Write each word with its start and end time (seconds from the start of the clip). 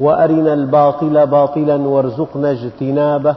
وأرنا 0.00 0.54
الباطل 0.54 1.26
باطلا 1.26 1.76
وارزقنا 1.76 2.50
اجتنابه 2.50 3.36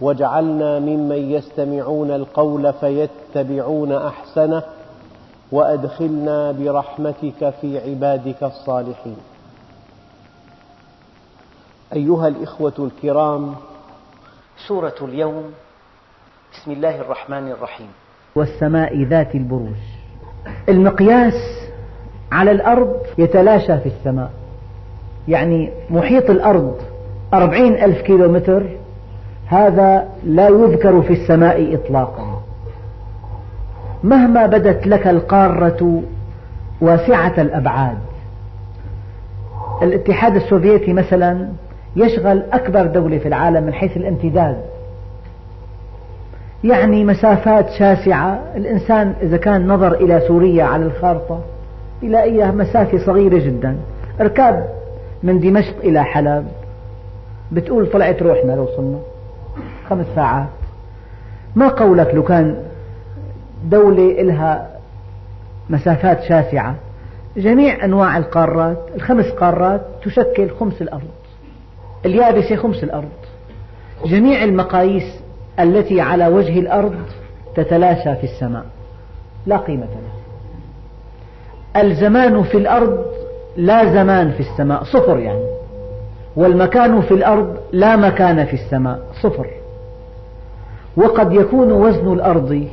واجعلنا 0.00 0.78
ممن 0.78 1.30
يستمعون 1.30 2.10
القول 2.10 2.72
فيتبعون 2.72 3.92
أحسنه 3.92 4.62
وأدخلنا 5.52 6.52
برحمتك 6.52 7.54
في 7.60 7.78
عبادك 7.78 8.42
الصالحين. 8.42 9.16
أيها 11.92 12.28
الإخوة 12.28 12.72
الكرام 12.78 13.54
سورة 14.68 14.94
اليوم 15.02 15.44
بسم 16.52 16.70
الله 16.72 17.00
الرحمن 17.00 17.50
الرحيم. 17.50 17.88
والسماء 18.36 19.02
ذات 19.02 19.34
البروج. 19.34 19.76
المقياس 20.68 21.34
على 22.32 22.50
الأرض 22.50 22.96
يتلاشى 23.18 23.78
في 23.78 23.86
السماء. 23.86 24.30
يعني 25.28 25.70
محيط 25.90 26.30
الأرض 26.30 26.74
أربعين 27.34 27.74
ألف 27.74 28.00
كيلو 28.00 28.32
متر 28.32 28.62
هذا 29.46 30.08
لا 30.24 30.48
يذكر 30.48 31.02
في 31.02 31.12
السماء 31.12 31.74
إطلاقا. 31.74 32.40
مهما 34.04 34.46
بدت 34.46 34.86
لك 34.86 35.06
القارة 35.06 36.02
واسعة 36.80 37.34
الأبعاد. 37.38 37.98
الاتحاد 39.82 40.36
السوفيتي 40.36 40.92
مثلا 40.92 41.48
يشغل 41.96 42.42
أكبر 42.52 42.86
دولة 42.86 43.18
في 43.18 43.28
العالم 43.28 43.62
من 43.62 43.74
حيث 43.74 43.96
الامتداد. 43.96 44.56
يعني 46.64 47.04
مسافات 47.04 47.70
شاسعة 47.70 48.40
الإنسان 48.56 49.14
إذا 49.22 49.36
كان 49.36 49.66
نظر 49.66 49.94
إلى 49.94 50.20
سوريا 50.28 50.64
على 50.64 50.84
الخارطة 50.84 51.40
يلاقيها 52.02 52.50
مسافة 52.50 52.98
صغيرة 52.98 53.38
جدا. 53.38 53.76
اركاب 54.20 54.77
من 55.22 55.40
دمشق 55.40 55.78
إلى 55.84 56.04
حلب. 56.04 56.48
بتقول 57.52 57.90
طلعت 57.90 58.22
روحنا 58.22 58.52
لو 58.52 58.62
وصلنا 58.62 58.98
خمس 59.88 60.06
ساعات. 60.14 60.48
ما 61.56 61.68
قولك 61.68 62.14
لو 62.14 62.22
كان 62.22 62.62
دولة 63.64 64.20
إلها 64.20 64.68
مسافات 65.70 66.22
شاسعة. 66.22 66.74
جميع 67.36 67.84
أنواع 67.84 68.18
القارات 68.18 68.78
الخمس 68.94 69.26
قارات 69.26 69.80
تشكل 70.02 70.50
خمس 70.60 70.82
الأرض. 70.82 71.08
اليابسة 72.06 72.56
خمس 72.56 72.84
الأرض. 72.84 73.08
جميع 74.06 74.44
المقاييس 74.44 75.20
التي 75.60 76.00
على 76.00 76.28
وجه 76.28 76.60
الأرض 76.60 76.96
تتلاشى 77.56 78.14
في 78.14 78.24
السماء. 78.24 78.64
لا 79.46 79.56
قيمة 79.56 79.86
لها. 79.86 80.18
الزمان 81.82 82.42
في 82.42 82.56
الأرض 82.56 83.04
لا 83.58 83.92
زمان 83.92 84.30
في 84.30 84.40
السماء 84.40 84.84
صفر 84.84 85.18
يعني. 85.18 85.44
والمكان 86.36 87.00
في 87.00 87.14
الأرض 87.14 87.56
لا 87.72 87.96
مكان 87.96 88.44
في 88.44 88.54
السماء 88.54 89.00
صفر. 89.22 89.46
وقد 90.96 91.32
يكون 91.32 91.72
وزن 91.72 92.12
الأرض 92.12 92.68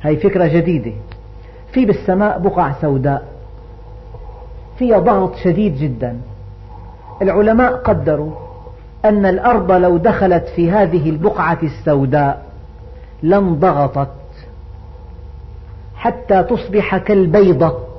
هذه 0.00 0.16
فكرة 0.16 0.46
جديدة 0.46 0.92
في 1.72 1.86
بالسماء 1.86 2.38
بقع 2.38 2.72
سوداء 2.80 3.24
فيها 4.78 4.98
ضغط 4.98 5.36
شديد 5.36 5.76
جدا. 5.76 6.16
العلماء 7.22 7.72
قدروا 7.72 8.32
أن 9.04 9.26
الأرض 9.26 9.72
لو 9.72 9.96
دخلت 9.96 10.48
في 10.56 10.70
هذه 10.70 11.10
البقعة 11.10 11.58
السوداء 11.62 12.44
لانضغطت 13.22 14.08
حتى 15.96 16.42
تصبح 16.42 16.96
كالبيضة. 16.96 17.93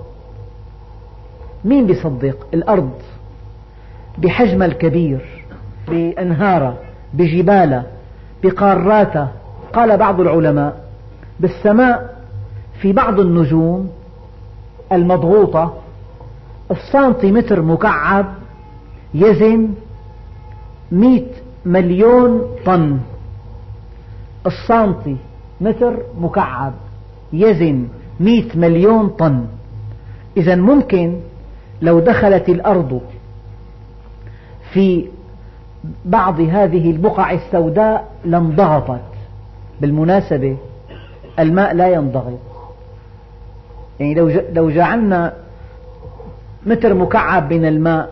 مين 1.65 1.87
بيصدق؟ 1.87 2.47
الأرض 2.53 2.91
بحجمها 4.17 4.67
الكبير 4.67 5.43
بأنهارها 5.87 6.77
بجبالها 7.13 7.85
بقاراتها 8.43 9.31
قال 9.73 9.97
بعض 9.97 10.21
العلماء 10.21 10.85
بالسماء 11.39 12.15
في 12.81 12.93
بعض 12.93 13.19
النجوم 13.19 13.89
المضغوطة 14.91 15.73
السنتيمتر 16.71 17.61
مكعب 17.61 18.25
يزن 19.13 19.69
مئة 20.91 21.25
مليون 21.65 22.41
طن. 22.65 22.99
السنتي 24.45 25.17
متر 25.61 25.97
مكعب 26.19 26.73
يزن 27.33 27.87
مئة 28.19 28.57
مليون 28.57 29.09
طن. 29.09 29.45
إذا 30.37 30.55
ممكن 30.55 31.19
لو 31.81 31.99
دخلت 31.99 32.49
الأرض 32.49 33.01
في 34.73 35.05
بعض 36.05 36.39
هذه 36.39 36.91
البقع 36.91 37.31
السوداء 37.31 38.11
لانضغطت. 38.25 39.01
بالمناسبة 39.81 40.57
الماء 41.39 41.73
لا 41.73 41.89
ينضغط. 41.89 42.39
يعني 43.99 44.13
لو 44.13 44.41
لو 44.53 44.69
جعلنا 44.69 45.33
متر 46.65 46.93
مكعب 46.93 47.53
من 47.53 47.65
الماء 47.65 48.11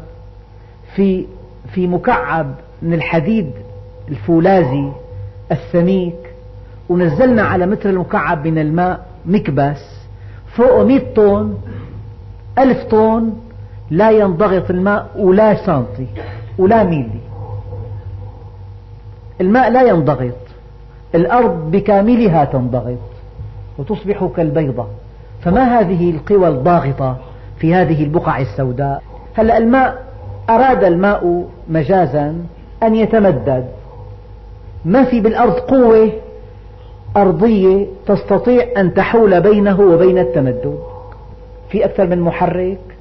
في 0.96 1.26
في 1.74 1.88
مكعب 1.88 2.56
من 2.82 2.94
الحديد 2.94 3.52
الفولاذي 4.10 4.92
السميك 5.52 6.16
ونزلنا 6.90 7.42
على 7.42 7.66
متر 7.66 7.90
المكعب 7.90 8.48
من 8.48 8.58
الماء 8.58 9.06
مكبس 9.26 9.82
فوقه 10.56 10.84
100 10.84 11.14
طن 11.16 11.54
ألف 12.58 12.84
طن 12.84 13.34
لا 13.94 14.12
ينضغط 14.12 14.70
الماء 14.70 15.08
ولا 15.16 15.56
سنتي 15.66 16.08
ولا 16.58 16.84
ميلي. 16.84 17.20
الماء 19.42 19.70
لا 19.70 19.82
ينضغط 19.82 20.36
الأرض 21.16 21.72
بكاملها 21.72 22.46
تنضغط 22.46 22.98
وتصبح 23.78 24.30
كالبيضة. 24.36 24.88
فما 25.42 25.80
هذه 25.80 26.12
القوى 26.12 26.48
الضاغطة 26.48 27.18
في 27.58 27.74
هذه 27.74 28.04
البقع 28.04 28.42
السوداء؟ 28.42 29.04
هلأ 29.34 29.58
الماء 29.58 30.04
أراد 30.50 30.84
الماء 30.84 31.46
مجازا 31.70 32.36
أن 32.84 32.96
يتمدد. 32.96 33.68
ما 34.86 35.04
في 35.04 35.22
بالأرض 35.22 35.54
قوة 35.54 36.12
أرضية 37.18 37.88
تستطيع 38.06 38.68
أن 38.78 38.94
تحول 38.94 39.42
بينه 39.42 39.82
وبين 39.82 40.18
التمدد؟ 40.18 40.80
في 41.70 41.86
أكثر 41.86 42.08
من 42.08 42.22
محرك؟ 42.22 42.93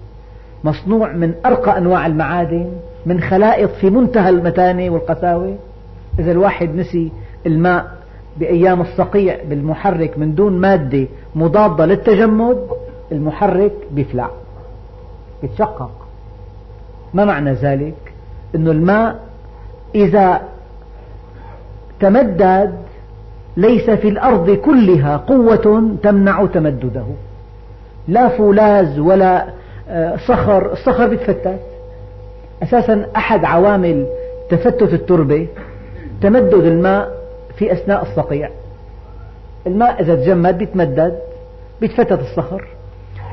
مصنوع 0.64 1.12
من 1.12 1.34
أرقى 1.46 1.78
أنواع 1.78 2.06
المعادن 2.06 2.66
من 3.06 3.20
خلائط 3.20 3.70
في 3.70 3.90
منتهى 3.90 4.28
المتانة 4.28 4.90
والقساوة. 4.90 5.56
إذا 6.18 6.32
الواحد 6.32 6.74
نسي 6.74 7.12
الماء 7.46 8.02
بأيام 8.36 8.80
الصقيع 8.80 9.36
بالمحرك 9.48 10.18
من 10.18 10.34
دون 10.34 10.52
مادة 10.52 11.06
مضادة 11.34 11.86
للتجمد 11.86 12.66
المحرك 13.12 13.72
بيفلع 13.90 14.30
يتشقق 15.42 15.90
ما 17.14 17.24
معنى 17.24 17.52
ذلك؟ 17.52 17.94
أن 18.54 18.68
الماء 18.68 19.20
إذا 19.94 20.40
تمدد 22.00 22.75
ليس 23.56 23.90
في 23.90 24.08
الأرض 24.08 24.50
كلها 24.50 25.16
قوة 25.16 25.96
تمنع 26.02 26.46
تمدده. 26.46 27.04
لا 28.08 28.28
فولاذ 28.28 29.00
ولا 29.00 29.46
صخر 30.26 30.72
الصخر 30.72 31.06
بيتفتت 31.06 31.60
أساسا 32.62 33.06
أحد 33.16 33.44
عوامل 33.44 34.06
تفتت 34.50 34.94
التربة 34.94 35.46
تمدد 36.20 36.54
الماء 36.54 37.22
في 37.56 37.72
أثناء 37.72 38.02
الصقيع. 38.02 38.50
الماء 39.66 40.02
إذا 40.02 40.14
تجمد 40.14 40.58
بيتمدد 40.58 41.18
بيتفتت 41.80 42.20
الصخر. 42.20 42.64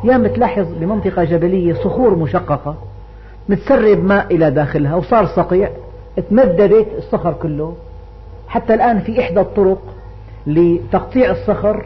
يا 0.03 0.17
تلاحظ 0.17 0.67
بمنطقة 0.79 1.23
جبلية 1.23 1.73
صخور 1.73 2.15
مشققة 2.15 2.75
متسرب 3.49 4.03
ماء 4.03 4.35
إلى 4.35 4.51
داخلها 4.51 4.95
وصار 4.95 5.25
صقيع 5.25 5.69
تمددت 6.29 6.87
الصخر 6.97 7.33
كله. 7.33 7.75
حتى 8.47 8.73
الآن 8.73 8.99
في 8.99 9.19
إحدى 9.19 9.39
الطرق 9.39 9.81
لتقطيع 10.47 11.31
الصخر 11.31 11.85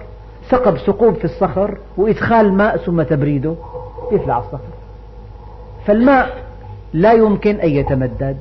ثقب 0.49 0.77
ثقوب 0.77 1.13
في 1.13 1.25
الصخر 1.25 1.77
وإدخال 1.97 2.53
ماء 2.53 2.77
ثم 2.77 3.01
تبريده. 3.01 3.55
يطلع 4.11 4.39
الصخر 4.39 4.73
فالماء 5.85 6.43
لا 6.93 7.13
يمكن 7.13 7.59
أن 7.59 7.69
يتمدد. 7.69 8.37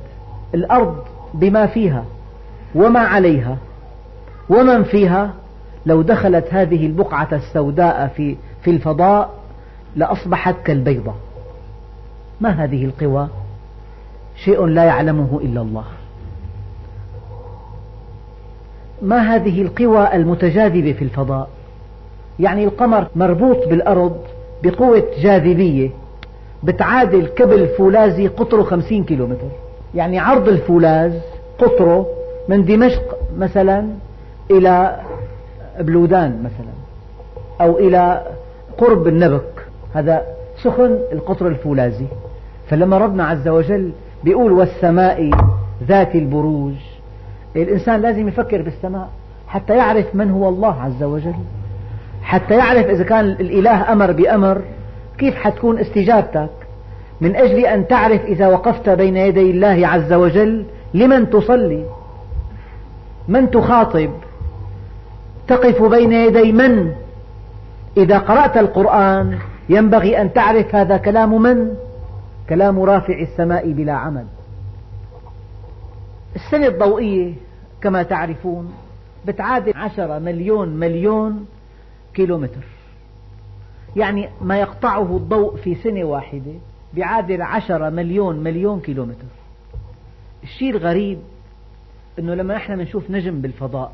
الأرض 0.53 0.97
بما 1.33 1.65
فيها 1.65 2.05
وما 2.75 2.99
عليها 2.99 3.57
ومن 4.49 4.83
فيها 4.83 5.33
لو 5.85 6.01
دخلت 6.01 6.53
هذه 6.53 6.85
البقعة 6.85 7.27
السوداء 7.31 8.07
في 8.07 8.35
في 8.61 8.71
الفضاء 8.71 9.29
لأصبحت 9.95 10.55
كالبيضة. 10.65 11.13
ما 12.41 12.49
هذه 12.49 12.85
القوى؟ 12.85 13.27
شيء 14.35 14.65
لا 14.65 14.83
يعلمه 14.83 15.39
إلا 15.43 15.61
الله. 15.61 15.85
ما 19.01 19.35
هذه 19.35 19.61
القوى 19.61 20.13
المتجاذبة 20.13 20.93
في 20.93 21.01
الفضاء؟ 21.01 21.49
يعني 22.39 22.63
القمر 22.63 23.07
مربوط 23.15 23.67
بالأرض 23.67 24.17
بقوة 24.63 25.03
جاذبية 25.21 25.89
بتعادل 26.63 27.27
كبل 27.27 27.67
فولاذي 27.67 28.27
قطره 28.27 28.63
خمسين 28.63 29.03
كيلومتر. 29.03 29.47
يعني 29.95 30.19
عرض 30.19 30.47
الفولاذ 30.47 31.19
قطره 31.59 32.07
من 32.49 32.65
دمشق 32.65 33.17
مثلا 33.37 33.87
إلى 34.51 34.99
بلودان 35.79 36.43
مثلا 36.43 36.73
أو 37.61 37.77
إلى 37.77 38.21
قرب 38.77 39.07
النبك 39.07 39.65
هذا 39.93 40.21
سخن 40.63 40.99
القطر 41.11 41.47
الفولاذي. 41.47 42.07
فلما 42.69 42.97
ربنا 42.97 43.25
عز 43.25 43.47
وجل 43.47 43.91
بيقول 44.23 44.51
والسماء 44.51 45.29
ذات 45.83 46.15
البروج 46.15 46.73
الإنسان 47.55 48.01
لازم 48.01 48.27
يفكر 48.27 48.61
بالسماء 48.61 49.09
حتى 49.47 49.77
يعرف 49.77 50.15
من 50.15 50.31
هو 50.31 50.49
الله 50.49 50.81
عز 50.81 51.03
وجل. 51.03 51.35
حتى 52.23 52.53
يعرف 52.57 52.85
إذا 52.85 53.03
كان 53.03 53.25
الإله 53.25 53.91
أمر 53.91 54.11
بأمر 54.11 54.61
كيف 55.17 55.35
حتكون 55.35 55.79
استجابتك؟ 55.79 56.49
من 57.21 57.35
أجل 57.35 57.65
أن 57.65 57.87
تعرف 57.87 58.21
إذا 58.25 58.47
وقفت 58.47 58.89
بين 58.89 59.17
يدي 59.17 59.51
الله 59.51 59.87
عز 59.87 60.13
وجل 60.13 60.65
لمن 60.93 61.29
تصلي؟ 61.29 61.85
من 63.27 63.51
تخاطب؟ 63.51 64.09
تقف 65.47 65.83
بين 65.83 66.13
يدي 66.13 66.51
من؟ 66.51 66.91
إذا 67.97 68.17
قرأت 68.17 68.57
القرآن 68.57 69.37
ينبغي 69.69 70.21
أن 70.21 70.33
تعرف 70.33 70.75
هذا 70.75 70.97
كلام 70.97 71.41
من؟ 71.41 71.75
كلام 72.49 72.83
رافع 72.83 73.19
السماء 73.19 73.71
بلا 73.71 73.93
عمد 73.93 74.27
السنة 76.35 76.67
الضوئية 76.67 77.33
كما 77.81 78.03
تعرفون 78.03 78.73
بتعادل 79.25 79.73
عشرة 79.75 80.19
مليون 80.19 80.69
مليون 80.69 81.45
كيلومتر. 82.13 82.63
يعني 83.95 84.29
ما 84.41 84.59
يقطعه 84.59 85.17
الضوء 85.17 85.55
في 85.55 85.75
سنة 85.75 86.03
واحدة 86.03 86.51
بيعادل 86.93 87.41
عشرة 87.41 87.89
مليون 87.89 88.39
مليون 88.39 88.79
كيلومتر. 88.79 89.27
الشيء 90.43 90.69
الغريب 90.69 91.19
أنه 92.19 92.33
لما 92.33 92.55
نحن 92.55 92.73
نشوف 92.73 93.11
نجم 93.11 93.41
بالفضاء 93.41 93.91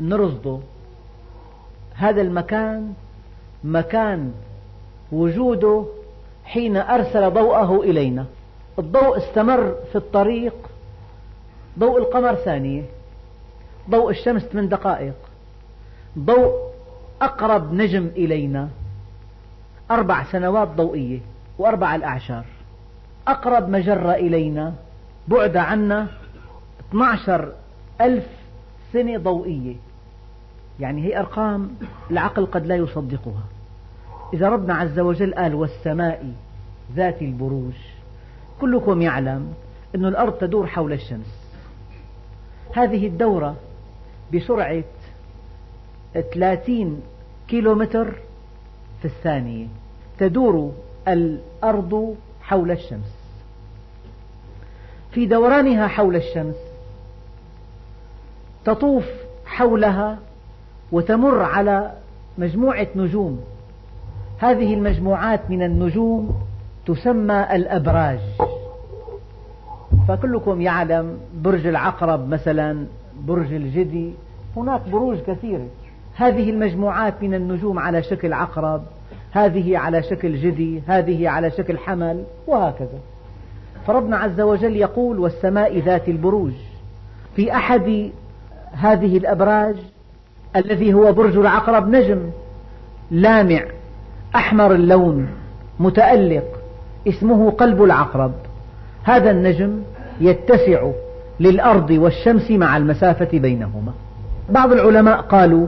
نرصده 0.00 0.58
هذا 1.94 2.22
المكان 2.22 2.92
مكان 3.64 4.32
وجوده 5.12 5.84
حين 6.44 6.76
أرسل 6.76 7.30
ضوءه 7.30 7.82
إلينا. 7.82 8.26
الضوء 8.78 9.18
استمر 9.18 9.74
في 9.92 9.96
الطريق 9.96 10.54
ضوء 11.78 11.98
القمر 11.98 12.34
ثانية 12.34 12.82
ضوء 13.90 14.10
الشمس 14.10 14.54
من 14.54 14.68
دقائق 14.68 15.14
ضوء 16.18 16.71
أقرب 17.22 17.72
نجم 17.72 18.06
إلينا. 18.16 18.68
أربع 19.90 20.24
سنوات 20.24 20.68
ضوئية 20.68 21.20
وأربع 21.58 21.94
الأعشار. 21.94 22.44
أقرب 23.28 23.68
مجرة 23.68 24.12
إلينا. 24.12 24.74
بعد 25.28 25.56
عنا 25.56 26.06
12 26.90 27.52
ألف 28.00 28.26
سنة 28.92 29.18
ضوئية. 29.18 29.74
يعني 30.80 31.04
هي 31.04 31.18
أرقام 31.18 31.70
العقل 32.10 32.46
قد 32.46 32.66
لا 32.66 32.76
يصدقها. 32.76 33.44
إذا 34.34 34.48
ربنا 34.48 34.74
عز 34.74 34.98
وجل 34.98 35.34
قال 35.34 35.54
والسماء 35.54 36.32
ذات 36.94 37.22
البروج. 37.22 37.74
كلكم 38.60 39.02
يعلم 39.02 39.54
أن 39.94 40.04
الأرض 40.04 40.32
تدور 40.32 40.66
حول 40.66 40.92
الشمس. 40.92 41.42
هذه 42.76 43.06
الدورة 43.06 43.56
بسرعة 44.34 44.84
30 46.14 47.02
كيلومتر 47.48 48.14
في 49.00 49.04
الثانية. 49.04 49.66
تدور 50.18 50.72
الأرض 51.08 52.16
حول 52.42 52.70
الشمس. 52.70 53.16
في 55.10 55.26
دورانها 55.26 55.86
حول 55.86 56.16
الشمس. 56.16 56.56
تطوف 58.64 59.04
حولها 59.46 60.18
وتمر 60.92 61.42
على 61.42 61.92
مجموعة 62.38 62.86
نجوم. 62.96 63.40
هذه 64.38 64.74
المجموعات 64.74 65.50
من 65.50 65.62
النجوم 65.62 66.42
تسمى 66.86 67.46
الأبراج. 67.52 68.20
فكلكم 70.08 70.60
يعلم 70.60 71.18
برج 71.34 71.66
العقرب 71.66 72.28
مثلا 72.28 72.86
برج 73.24 73.52
الجدي. 73.52 74.12
هناك 74.56 74.88
بروج 74.88 75.18
كثيرة. 75.18 75.66
هذه 76.14 76.50
المجموعات 76.50 77.22
من 77.22 77.34
النجوم 77.34 77.78
على 77.78 78.02
شكل 78.02 78.32
عقرب 78.32 78.82
هذه 79.32 79.78
على 79.78 80.02
شكل 80.02 80.36
جدي 80.36 80.82
هذه 80.86 81.28
على 81.28 81.50
شكل 81.50 81.78
حمل 81.78 82.24
وهكذا. 82.46 82.98
فربنا 83.86 84.16
عز 84.16 84.40
وجل 84.40 84.76
يقول 84.76 85.18
والسماء 85.18 85.78
ذات 85.78 86.08
البروج 86.08 86.52
في 87.36 87.54
أحد 87.54 88.10
هذه 88.72 89.16
الأبراج 89.16 89.76
الذي 90.56 90.94
هو 90.94 91.12
برج 91.12 91.36
العقرب 91.36 91.88
نجم 91.88 92.30
لامع 93.10 93.64
أحمر 94.34 94.74
اللون 94.74 95.28
متألق 95.80 96.44
اسمه 97.08 97.50
قلب 97.50 97.82
العقرب. 97.82 98.32
هذا 99.04 99.30
النجم 99.30 99.82
يتسع 100.20 100.90
للأرض 101.40 101.90
والشمس 101.90 102.50
مع 102.50 102.76
المسافة 102.76 103.38
بينهما. 103.38 103.92
بعض 104.50 104.72
العلماء 104.72 105.20
قالوا 105.20 105.66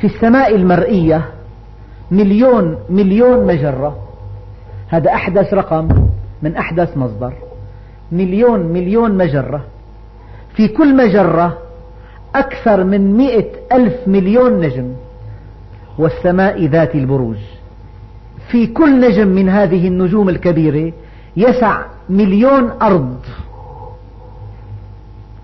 في 0.00 0.06
السماء 0.06 0.56
المرئية 0.56 1.28
مليون 2.10 2.76
مليون 2.90 3.46
مجرة. 3.46 3.98
هذا 4.88 5.12
أحدث 5.12 5.54
رقم 5.54 5.88
من 6.42 6.56
أحدث 6.56 6.96
مصدر. 6.96 7.32
مليون 8.12 8.60
مليون 8.60 9.16
مجرة. 9.16 9.64
في 10.56 10.68
كل 10.68 10.96
مجرة 10.96 11.58
أكثر 12.34 12.84
من 12.84 13.16
مئة 13.16 13.46
ألف 13.72 13.94
مليون 14.08 14.60
نجم. 14.60 14.92
والسماء 15.98 16.66
ذات 16.66 16.94
البروج. 16.94 17.36
في 18.50 18.66
كل 18.66 19.00
نجم 19.00 19.28
من 19.28 19.48
هذه 19.48 19.88
النجوم 19.88 20.28
الكبيرة 20.28 20.92
يسع 21.36 21.82
مليون 22.08 22.70
أرض. 22.82 23.18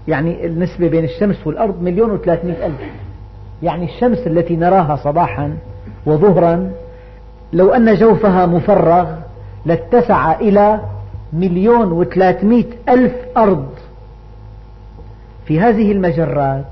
يعني 0.09 0.47
النسبة 0.47 0.89
بين 0.89 1.05
الشمس 1.05 1.47
والأرض 1.47 1.83
مليون 1.83 2.11
وثلاثمئة 2.11 2.67
ألف. 2.67 3.04
يعني 3.65 3.85
الشمس 3.85 4.19
التي 4.27 4.57
نراها 4.57 4.97
صباحا 4.97 5.57
وظهرا 6.07 6.73
لو 7.53 7.71
أن 7.71 7.95
جوفها 7.95 8.47
مفرغ 8.47 9.07
لاتسع 9.67 10.41
إلى 10.41 10.81
مليون 11.33 11.93
وثلاثمئة 11.93 12.65
ألف 12.89 13.13
أرض. 13.37 13.69
في 15.47 15.61
هذه 15.61 15.93
المجرات 15.93 16.65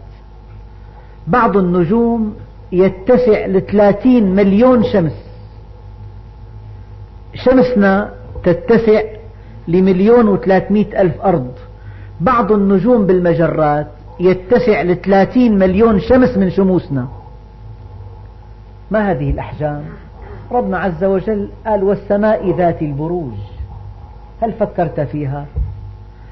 بعض 1.26 1.56
النجوم 1.56 2.34
يتسع 2.72 3.46
لثلاثين 3.46 4.34
مليون 4.34 4.84
شمس. 4.84 5.24
شمسنا 7.34 8.10
تتسع 8.44 9.02
لمليون 9.68 10.28
وثلاثمئة 10.28 11.00
ألف 11.00 11.20
أرض. 11.20 11.52
بعض 12.20 12.52
النجوم 12.52 13.06
بالمجرات 13.06 13.86
يتسع 14.20 14.82
لثلاثين 14.82 15.58
مليون 15.58 16.00
شمس 16.00 16.36
من 16.36 16.50
شموسنا. 16.50 17.08
ما 18.90 19.10
هذه 19.10 19.30
الأحجام؟ 19.30 19.84
ربنا 20.52 20.78
عز 20.78 21.04
وجل 21.04 21.48
قال 21.66 21.82
والسماء 21.82 22.50
ذات 22.56 22.82
البروج 22.82 23.32
هل 24.42 24.52
فكرت 24.52 25.00
فيها؟ 25.00 25.46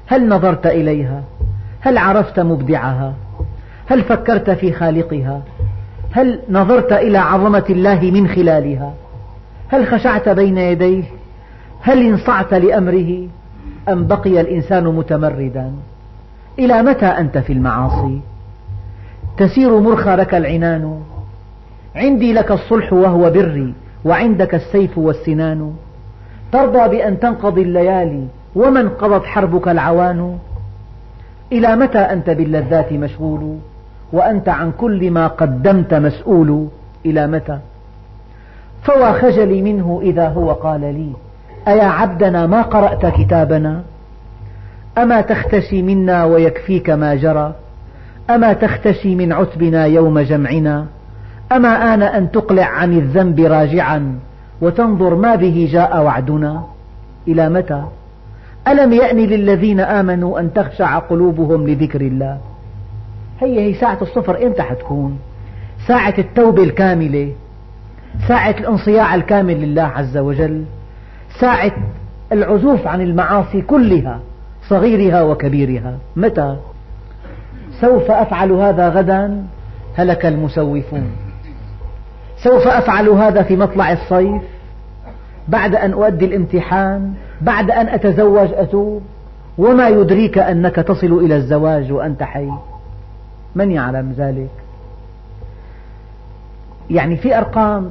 هل 0.07 0.29
نظرت 0.29 0.65
إليها؟ 0.65 1.23
هل 1.81 1.97
عرفت 1.97 2.39
مبدعها؟ 2.39 3.13
هل 3.87 4.03
فكرت 4.03 4.49
في 4.49 4.73
خالقها؟ 4.73 5.41
هل 6.11 6.39
نظرت 6.49 6.91
إلى 6.91 7.17
عظمة 7.17 7.65
الله 7.69 8.01
من 8.01 8.27
خلالها؟ 8.27 8.93
هل 9.67 9.87
خشعت 9.87 10.29
بين 10.29 10.57
يديه؟ 10.57 11.03
هل 11.81 12.07
انصعت 12.07 12.53
لأمره؟ 12.53 13.27
أم 13.89 14.07
بقي 14.07 14.41
الإنسان 14.41 14.83
متمردا؟ 14.83 15.71
إلى 16.61 16.83
متى 16.83 17.05
أنت 17.05 17.37
في 17.37 17.53
المعاصي؟ 17.53 18.21
تسير 19.37 19.79
مرخى 19.79 20.15
لك 20.15 20.35
العنان. 20.35 21.01
عندي 21.95 22.33
لك 22.33 22.51
الصلح 22.51 22.93
وهو 22.93 23.29
بري 23.29 23.73
وعندك 24.05 24.55
السيف 24.55 24.97
والسنان. 24.97 25.73
ترضى 26.51 26.97
بأن 26.97 27.19
تنقضي 27.19 27.61
الليالي 27.61 28.27
ومن 28.55 28.89
قضت 28.89 29.25
حربك 29.25 29.67
العوان. 29.67 30.37
إلى 31.51 31.75
متى 31.75 31.99
أنت 31.99 32.29
باللذات 32.29 32.93
مشغول؟ 32.93 33.57
وأنت 34.13 34.49
عن 34.49 34.71
كل 34.77 35.11
ما 35.11 35.27
قدمت 35.27 35.93
مسؤول. 35.93 36.67
إلى 37.05 37.27
متى؟ 37.27 37.59
فوى 38.83 39.13
خجلي 39.13 39.61
منه 39.61 39.99
إذا 40.03 40.27
هو 40.27 40.51
قال 40.51 40.81
لي 40.81 41.11
أيا 41.67 41.83
عبدنا 41.83 42.47
ما 42.47 42.61
قرأت 42.61 43.05
كتابنا؟ 43.05 43.81
أما 44.97 45.21
تختشي 45.21 45.81
منا 45.81 46.25
ويكفيك 46.25 46.89
ما 46.89 47.15
جرى؟ 47.15 47.55
أما 48.29 48.53
تختشي 48.53 49.15
من 49.15 49.31
عتبنا 49.33 49.85
يوم 49.85 50.19
جمعنا؟ 50.19 50.85
أما 51.51 51.93
آن 51.93 52.03
أن 52.03 52.31
تقلع 52.31 52.65
عن 52.65 52.93
الذنب 52.93 53.39
راجعا 53.39 54.19
وتنظر 54.61 55.15
ما 55.15 55.35
به 55.35 55.69
جاء 55.71 56.03
وعدنا؟ 56.03 56.63
إلى 57.27 57.49
متى؟ 57.49 57.83
ألم 58.67 58.93
يأن 58.93 59.17
للذين 59.17 59.79
آمنوا 59.79 60.39
أن 60.39 60.53
تخشع 60.53 60.99
قلوبهم 60.99 61.67
لذكر 61.67 62.01
الله؟ 62.01 62.37
هي 63.41 63.59
هي 63.61 63.73
ساعة 63.73 63.97
الصفر 64.01 64.47
إمتى 64.47 64.61
حتكون؟ 64.61 65.19
ساعة 65.87 66.13
التوبة 66.17 66.63
الكاملة؟ 66.63 67.31
ساعة 68.27 68.55
الانصياع 68.59 69.15
الكامل 69.15 69.61
لله 69.61 69.83
عز 69.83 70.17
وجل؟ 70.17 70.63
ساعة 71.39 71.71
العزوف 72.31 72.87
عن 72.87 73.01
المعاصي 73.01 73.61
كلها؟ 73.61 74.19
صغيرها 74.71 75.23
وكبيرها. 75.23 75.97
متى؟ 76.15 76.57
سوف 77.81 78.11
أفعل 78.11 78.51
هذا 78.51 78.89
غدا؟ 78.89 79.43
هلك 79.95 80.25
المسوفون. 80.25 81.11
سوف 82.43 82.67
أفعل 82.67 83.09
هذا 83.09 83.43
في 83.43 83.55
مطلع 83.55 83.91
الصيف؟ 83.91 84.41
بعد 85.47 85.75
أن 85.75 85.91
أؤدي 85.91 86.25
الامتحان؟ 86.25 87.13
بعد 87.41 87.71
أن 87.71 87.87
أتزوج 87.87 88.49
أتوب؟ 88.53 89.01
وما 89.57 89.89
يدريك 89.89 90.37
أنك 90.37 90.75
تصل 90.75 91.13
إلى 91.13 91.35
الزواج 91.35 91.91
وأنت 91.91 92.23
حي؟ 92.23 92.49
من 93.55 93.71
يعلم 93.71 94.15
ذلك؟ 94.17 94.49
يعني 96.89 97.17
في 97.17 97.37
أرقام 97.37 97.89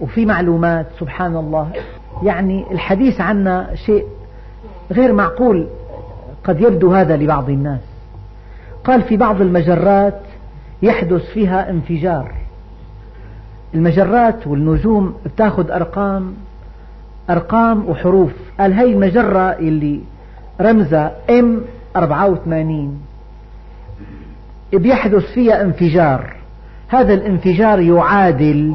وفي 0.00 0.26
معلومات 0.26 0.86
سبحان 1.00 1.36
الله. 1.36 1.68
يعني 2.22 2.64
الحديث 2.70 3.20
عنا 3.20 3.74
شيء 3.74 4.06
غير 4.92 5.12
معقول. 5.12 5.68
قد 6.44 6.60
يبدو 6.60 6.92
هذا 6.94 7.16
لبعض 7.16 7.50
الناس. 7.50 7.80
قال 8.84 9.02
في 9.02 9.16
بعض 9.16 9.40
المجرات 9.40 10.20
يحدث 10.82 11.22
فيها 11.22 11.70
انفجار. 11.70 12.32
المجرات 13.74 14.46
والنجوم 14.46 15.14
بتاخذ 15.24 15.70
أرقام 15.70 16.34
أرقام 17.30 17.88
وحروف. 17.88 18.32
قال 18.60 18.72
هي 18.72 18.92
المجرة 18.92 19.52
اللي 19.52 20.00
رمزها 20.60 21.12
ام 21.30 21.60
84 21.96 23.00
بيحدث 24.72 25.24
فيها 25.32 25.62
انفجار. 25.62 26.36
هذا 26.88 27.14
الانفجار 27.14 27.80
يعادل 27.80 28.74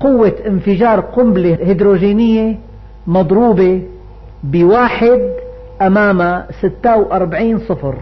قوة 0.00 0.32
انفجار 0.46 1.00
قنبلة 1.00 1.58
هيدروجينية 1.62 2.58
مضروبة 3.06 3.82
بواحد 4.44 5.20
أمام 5.82 6.44
46 6.60 7.58
صفر. 7.58 7.94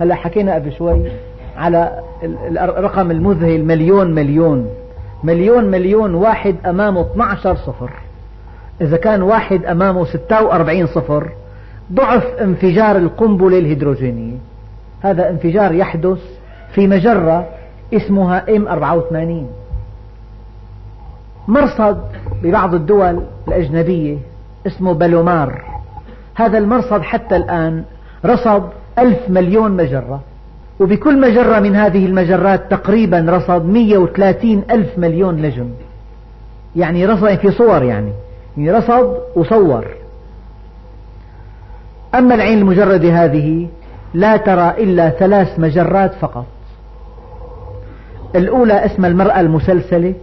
هلا 0.00 0.14
حكينا 0.14 0.54
قبل 0.54 0.72
شوي 0.72 1.10
على 1.56 2.00
الرقم 2.60 3.10
المذهل 3.10 3.64
مليون 3.64 4.14
مليون. 4.14 4.68
مليون 5.24 5.64
مليون 5.64 6.14
واحد 6.14 6.56
أمامه 6.66 7.00
12 7.00 7.56
صفر. 7.56 7.90
إذا 8.80 8.96
كان 8.96 9.22
واحد 9.22 9.64
أمامه 9.64 10.04
46 10.04 10.86
صفر 10.86 11.32
ضعف 11.92 12.24
انفجار 12.24 12.96
القنبلة 12.96 13.58
الهيدروجينية. 13.58 14.36
هذا 15.02 15.30
انفجار 15.30 15.74
يحدث 15.74 16.18
في 16.72 16.86
مجرة 16.86 17.46
اسمها 17.94 18.44
M84 18.46 19.14
مرصد 21.48 22.00
ببعض 22.42 22.74
الدول 22.74 23.22
الأجنبية 23.48 24.18
اسمه 24.66 24.92
بالومار 24.92 25.77
هذا 26.38 26.58
المرصد 26.58 27.02
حتى 27.02 27.36
الآن 27.36 27.84
رصد 28.24 28.62
ألف 28.98 29.18
مليون 29.28 29.70
مجرة. 29.70 30.20
وبكل 30.80 31.20
مجرة 31.20 31.60
من 31.60 31.76
هذه 31.76 32.06
المجرات 32.06 32.70
تقريبا 32.70 33.26
رصد 33.28 33.64
130 33.64 34.62
ألف 34.70 34.98
مليون 34.98 35.42
نجم 35.42 35.70
يعني 36.76 37.06
رصد 37.06 37.34
في 37.34 37.50
صور 37.50 37.82
يعني. 37.82 38.12
يعني 38.56 38.70
رصد 38.78 39.16
وصور. 39.36 39.86
أما 42.14 42.34
العين 42.34 42.58
المجردة 42.58 43.24
هذه 43.24 43.68
لا 44.14 44.36
ترى 44.36 44.70
إلا 44.78 45.10
ثلاث 45.10 45.58
مجرات 45.58 46.14
فقط. 46.14 46.46
الأولى 48.34 48.84
اسمها 48.84 49.10
المرأة 49.10 49.40
المسلسلة 49.40 50.14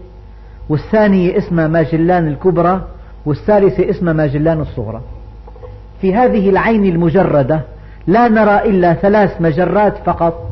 والثانية 0.69 1.37
اسمها 1.37 1.67
ماجلان 1.67 2.27
الكبرى 2.27 2.81
والثالثة 3.25 3.89
اسمها 3.89 4.13
ماجلان 4.13 4.61
الصغرى. 4.61 5.01
في 6.05 6.15
هذه 6.15 6.49
العين 6.49 6.85
المجردة 6.85 7.61
لا 8.07 8.27
نرى 8.27 8.69
إلا 8.69 8.93
ثلاث 8.93 9.41
مجرات 9.41 9.97
فقط. 10.05 10.51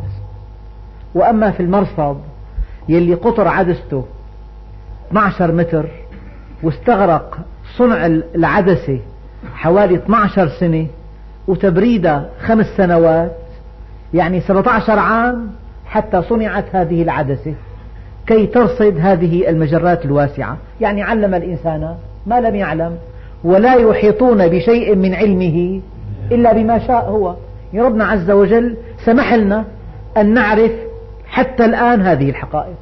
وأما 1.16 1.52
في 1.52 1.60
المرصد 1.60 2.18
يلي 2.90 3.14
قطر 3.14 3.48
عدسته 3.48 4.06
12 5.10 5.52
متر 5.52 5.86
واستغرق 6.64 7.40
صنع 7.78 8.06
العدسة 8.36 9.00
حوالي 9.56 9.96
12 9.96 10.50
سنة 10.60 10.88
وتبريدها 11.48 12.30
خمس 12.42 12.66
سنوات 12.66 13.32
يعني 14.14 14.42
17 14.42 15.00
عام 15.00 15.52
حتى 15.86 16.22
صنعت 16.22 16.66
هذه 16.76 17.02
العدسة. 17.04 17.54
كي 18.28 18.46
ترصد 18.46 18.98
هذه 19.00 19.50
المجرات 19.50 20.06
الواسعة. 20.06 20.58
يعني 20.82 21.04
علم 21.04 21.36
الإنسان 21.36 21.96
ما 22.28 22.40
لم 22.42 22.56
يعلم. 22.56 22.98
ولا 23.44 23.76
يحيطون 23.76 24.48
بشيء 24.48 24.96
من 24.96 25.14
علمه 25.14 25.82
إلا 26.32 26.54
بما 26.54 26.88
شاء 26.88 27.10
هو. 27.10 27.36
ربنا 27.76 28.06
عز 28.06 28.32
وجل 28.32 28.78
سمح 29.06 29.34
لنا 29.34 29.66
أن 30.18 30.34
نعرف 30.34 30.72
حتى 31.28 31.66
الآن 31.66 32.02
هذه 32.02 32.30
الحقائق. 32.30 32.78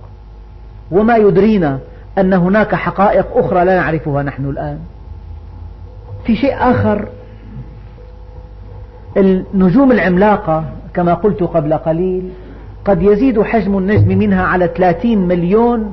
وما 0.92 1.18
يدرينا 1.18 1.80
أن 2.18 2.34
هناك 2.34 2.76
حقائق 2.76 3.38
أخرى 3.38 3.66
لا 3.66 3.76
نعرفها 3.76 4.24
نحن 4.24 4.46
الآن. 4.46 4.80
في 6.26 6.36
شيء 6.36 6.56
آخر 6.56 7.08
النجوم 9.18 9.92
العملاقة 9.92 10.66
كما 10.94 11.14
قلت 11.14 11.44
قبل 11.44 11.74
قليل 11.74 12.30
قد 12.86 13.02
يزيد 13.02 13.42
حجم 13.42 13.78
النجم 13.78 14.18
منها 14.18 14.44
على 14.44 14.68
30 14.68 15.18
مليون 15.28 15.92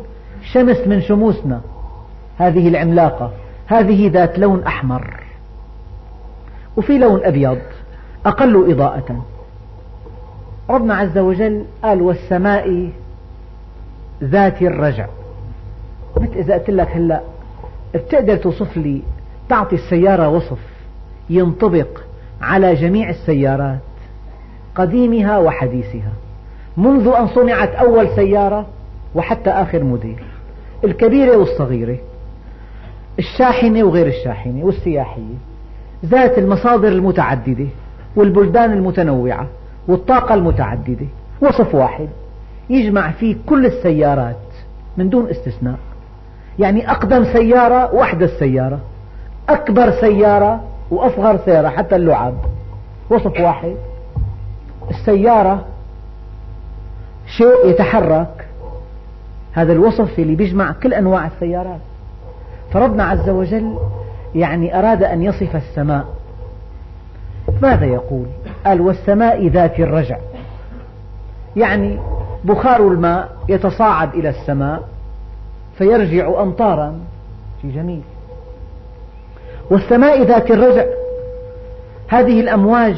شمس 0.52 0.86
من 0.86 1.00
شموسنا 1.00 1.60
هذه 2.38 2.68
العملاقة. 2.68 3.30
هذه 3.68 4.10
ذات 4.10 4.38
لون 4.38 4.62
أحمر. 4.62 5.20
وفي 6.76 6.98
لون 6.98 7.24
أبيض 7.24 7.58
أقل 8.26 8.70
إضاءة. 8.70 9.24
ربنا 10.70 10.94
عز 10.94 11.18
وجل 11.18 11.64
قال 11.82 12.02
والسماء 12.02 12.90
ذات 14.22 14.62
الرجع. 14.62 15.06
مثل 16.16 16.32
إذا 16.32 16.54
قلت 16.54 16.70
لك 16.70 16.88
هلأ 16.88 17.20
بتقدر 17.94 18.36
توصف 18.36 18.76
لي 18.76 19.02
تعطي 19.48 19.74
السيارة 19.74 20.28
وصف 20.28 20.58
ينطبق 21.30 21.88
على 22.40 22.74
جميع 22.74 23.10
السيارات 23.10 23.78
قديمها 24.74 25.38
وحديثها 25.38 26.12
منذ 26.76 27.08
أن 27.08 27.28
صنعت 27.28 27.74
أول 27.74 28.08
سيارة 28.08 28.66
وحتى 29.14 29.50
آخر 29.50 29.84
موديل 29.84 30.22
الكبيرة 30.84 31.36
والصغيرة. 31.36 31.98
الشاحنة 33.18 33.82
وغير 33.82 34.06
الشاحنة 34.06 34.64
والسياحية. 34.64 35.34
ذات 36.04 36.38
المصادر 36.38 36.88
المتعددة 36.88 37.66
والبلدان 38.16 38.72
المتنوعة 38.72 39.46
والطاقة 39.88 40.34
المتعددة. 40.34 41.06
وصف 41.40 41.74
واحد 41.74 42.08
يجمع 42.70 43.10
فيه 43.10 43.36
كل 43.46 43.66
السيارات 43.66 44.36
من 44.96 45.08
دون 45.08 45.28
استثناء. 45.28 45.78
يعني 46.58 46.90
أقدم 46.90 47.24
سيارة 47.24 47.94
وحدة 47.94 48.26
السيارة 48.26 48.80
أكبر 49.48 49.90
سيارة 49.90 50.64
وأصغر 50.90 51.38
سيارة 51.44 51.68
حتى 51.68 51.96
اللعب. 51.96 52.34
وصف 53.10 53.40
واحد 53.40 53.76
السيارة 54.90 55.64
شيء 57.26 57.66
يتحرك. 57.66 58.48
هذا 59.52 59.72
الوصف 59.72 60.18
اللي 60.18 60.34
بيجمع 60.34 60.72
كل 60.72 60.94
أنواع 60.94 61.26
السيارات. 61.26 61.80
فربنا 62.72 63.04
عز 63.04 63.28
وجل 63.28 63.78
يعني 64.34 64.78
أراد 64.78 65.02
أن 65.02 65.22
يصف 65.22 65.56
السماء. 65.56 66.04
ماذا 67.62 67.86
يقول؟ 67.86 68.26
قال 68.66 68.80
والسماء 68.80 69.48
ذات 69.48 69.80
الرجع. 69.80 70.16
يعني 71.56 71.98
بخار 72.44 72.88
الماء 72.88 73.28
يتصاعد 73.48 74.14
إلى 74.14 74.28
السماء 74.28 74.82
فيرجع 75.78 76.42
أمطارا. 76.42 76.98
شيء 77.62 77.70
جميل. 77.70 78.02
والسماء 79.70 80.22
ذات 80.22 80.50
الرجع. 80.50 80.84
هذه 82.08 82.40
الأمواج 82.40 82.96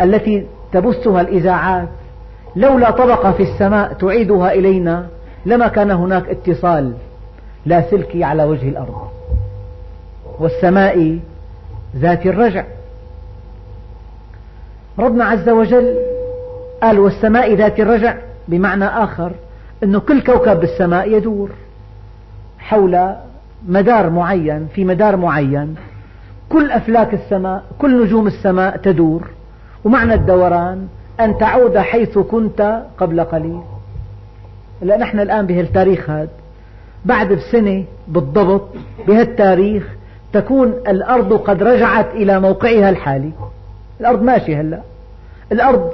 التي 0.00 0.46
تبثها 0.72 1.20
الإذاعات 1.20 1.88
لولا 2.56 2.90
طبقة 2.90 3.32
في 3.32 3.42
السماء 3.42 3.92
تعيدها 3.92 4.52
إلينا 4.52 5.06
لما 5.46 5.68
كان 5.68 5.90
هناك 5.90 6.28
اتصال 6.28 6.94
لاسلكي 7.66 8.24
على 8.24 8.44
وجه 8.44 8.68
الأرض. 8.68 9.08
والسماء 10.38 11.18
ذات 11.96 12.26
الرجع. 12.26 12.64
ربنا 14.98 15.24
عز 15.24 15.48
وجل 15.48 15.94
قال 16.82 16.98
والسماء 16.98 17.54
ذات 17.54 17.80
الرجع 17.80 18.14
بمعنى 18.48 18.84
آخر 18.84 19.32
أن 19.84 19.98
كل 19.98 20.20
كوكب 20.20 20.60
بالسماء 20.60 21.12
يدور 21.16 21.50
حول 22.58 23.14
مدار 23.68 24.10
معين 24.10 24.68
في 24.74 24.84
مدار 24.84 25.16
معين. 25.16 25.74
كل 26.48 26.70
أفلاك 26.70 27.14
السماء 27.14 27.62
كل 27.78 28.04
نجوم 28.04 28.26
السماء 28.26 28.76
تدور. 28.76 29.30
ومعنى 29.84 30.14
الدوران 30.14 30.88
أن 31.20 31.38
تعود 31.38 31.78
حيث 31.78 32.18
كنت 32.18 32.82
قبل 32.98 33.20
قليل. 33.20 33.60
لا 34.82 34.96
نحن 34.96 35.20
الآن 35.20 35.46
بهالتاريخ 35.46 36.10
هذا. 36.10 36.39
بعد 37.04 37.32
بسنة 37.32 37.84
بالضبط 38.08 38.68
بهالتاريخ 39.08 39.88
تكون 40.32 40.68
الأرض 40.68 41.32
قد 41.32 41.62
رجعت 41.62 42.14
إلى 42.14 42.40
موقعها 42.40 42.90
الحالي. 42.90 43.30
الأرض 44.00 44.22
ماشية 44.22 44.60
هلأ. 44.60 44.80
الأرض 45.52 45.90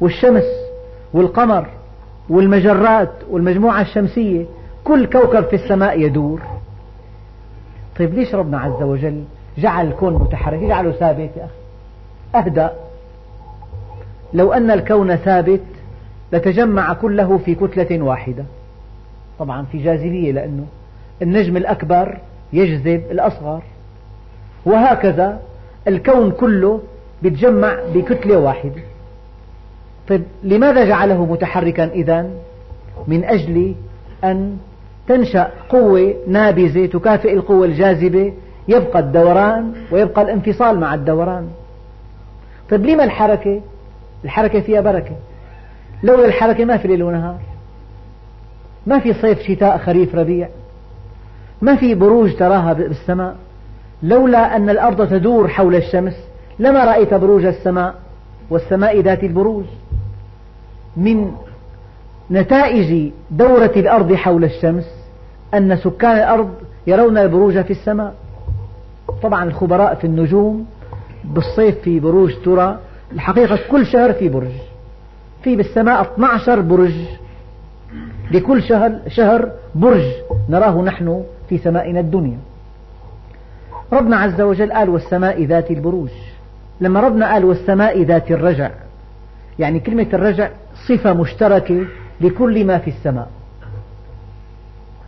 والشمس 0.00 0.44
والقمر 1.12 1.66
والمجرات 2.28 3.12
والمجموعة 3.30 3.80
الشمسية 3.80 4.44
كل 4.84 5.06
كوكب 5.06 5.44
في 5.44 5.56
السماء 5.56 6.00
يدور. 6.00 6.40
طيب 7.98 8.14
ليش 8.14 8.34
ربنا 8.34 8.60
عز 8.60 8.82
وجل 8.82 9.24
جعل 9.58 9.86
الكون 9.86 10.12
متحرك؟ 10.12 10.62
يجعله 10.62 10.92
ثابت 10.92 11.30
يا 11.36 11.44
أخي؟ 11.44 12.46
أهدأ. 12.46 12.72
لو 14.34 14.52
أن 14.52 14.70
الكون 14.70 15.16
ثابت 15.16 15.60
لتجمع 16.32 16.92
كله 16.92 17.38
في 17.38 17.54
كتلة 17.54 18.02
واحدة. 18.02 18.44
طبعا 19.38 19.64
في 19.72 19.78
جاذبية 19.78 20.32
لأنه 20.32 20.64
النجم 21.22 21.56
الأكبر 21.56 22.18
يجذب 22.52 23.02
الأصغر. 23.10 23.62
وهكذا 24.64 25.40
الكون 25.88 26.30
كله 26.30 26.80
يتجمع 27.22 27.76
بكتلة 27.94 28.38
واحدة. 28.38 28.82
طيب 30.08 30.22
لماذا 30.42 30.84
جعله 30.84 31.24
متحركا 31.24 31.84
إذا؟ 31.84 32.30
من 33.08 33.24
أجل 33.24 33.74
أن 34.24 34.58
تنشأ 35.08 35.50
قوة 35.68 36.14
نابذة 36.28 36.86
تكافئ 36.86 37.32
القوة 37.32 37.66
الجاذبة 37.66 38.32
يبقى 38.68 38.98
الدوران 38.98 39.72
ويبقى 39.92 40.22
الانفصال 40.22 40.80
مع 40.80 40.94
الدوران. 40.94 41.48
طيب 42.70 42.86
لما 42.86 43.04
الحركة؟ 43.04 43.60
الحركة 44.24 44.60
فيها 44.60 44.80
بركة. 44.80 45.16
لولا 46.02 46.24
الحركة 46.24 46.64
ما 46.64 46.76
في 46.76 46.88
ليل 46.88 47.02
ونهار. 47.02 47.38
ما 48.86 48.98
في 48.98 49.14
صيف 49.14 49.42
شتاء 49.42 49.78
خريف 49.78 50.14
ربيع 50.14 50.48
ما 51.62 51.76
في 51.76 51.94
بروج 51.94 52.36
تراها 52.36 52.72
بالسماء 52.72 53.36
لولا 54.02 54.56
أن 54.56 54.70
الأرض 54.70 55.08
تدور 55.08 55.48
حول 55.48 55.74
الشمس 55.74 56.14
لما 56.58 56.84
رأيت 56.84 57.14
بروج 57.14 57.44
السماء 57.44 57.94
والسماء 58.50 59.00
ذات 59.00 59.24
البروج. 59.24 59.64
من 60.96 61.32
نتائج 62.30 63.12
دورة 63.30 63.72
الأرض 63.76 64.14
حول 64.14 64.44
الشمس 64.44 64.84
أن 65.54 65.76
سكان 65.76 66.16
الأرض 66.16 66.50
يرون 66.86 67.18
البروج 67.18 67.60
في 67.60 67.70
السماء. 67.70 68.14
طبعا 69.22 69.44
الخبراء 69.44 69.94
في 69.94 70.06
النجوم 70.06 70.66
بالصيف 71.24 71.78
في 71.78 72.00
بروج 72.00 72.34
ترى 72.44 72.78
الحقيقة 73.12 73.58
كل 73.70 73.86
شهر 73.86 74.12
في 74.12 74.28
برج. 74.28 74.52
في 75.42 75.56
بالسماء 75.56 76.02
12 76.02 76.60
برج. 76.60 76.94
لكل 78.32 78.62
شهر, 78.62 78.98
شهر 79.08 79.52
برج 79.74 80.04
نراه 80.48 80.82
نحن 80.82 81.22
في 81.48 81.58
سمائنا 81.58 82.00
الدنيا. 82.00 82.38
ربنا 83.92 84.16
عز 84.16 84.40
وجل 84.40 84.72
قال 84.72 84.88
والسماء 84.88 85.44
ذات 85.44 85.70
البروج. 85.70 86.10
لما 86.80 87.00
ربنا 87.00 87.32
قال 87.32 87.44
والسماء 87.44 88.02
ذات 88.02 88.30
الرجع 88.30 88.70
يعني 89.58 89.80
كلمة 89.80 90.06
الرجع 90.12 90.48
صفة 90.88 91.12
مشتركة 91.12 91.84
لكل 92.20 92.64
ما 92.64 92.78
في 92.78 92.90
السماء. 92.90 93.28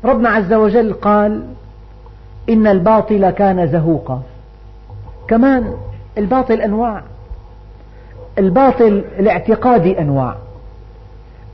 ربنا 0.05 0.29
عز 0.29 0.53
وجل 0.53 0.93
قال 0.93 1.43
إن 2.49 2.67
الباطل 2.67 3.31
كان 3.31 3.67
زهوقا. 3.67 4.23
كمان 5.29 5.75
الباطل 6.19 6.61
أنواع. 6.61 7.03
الباطل 8.39 9.05
الاعتقادي 9.19 10.01
أنواع. 10.01 10.37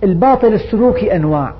الباطل 0.03 0.55
السلوكي 0.55 1.17
أنواع. 1.17 1.55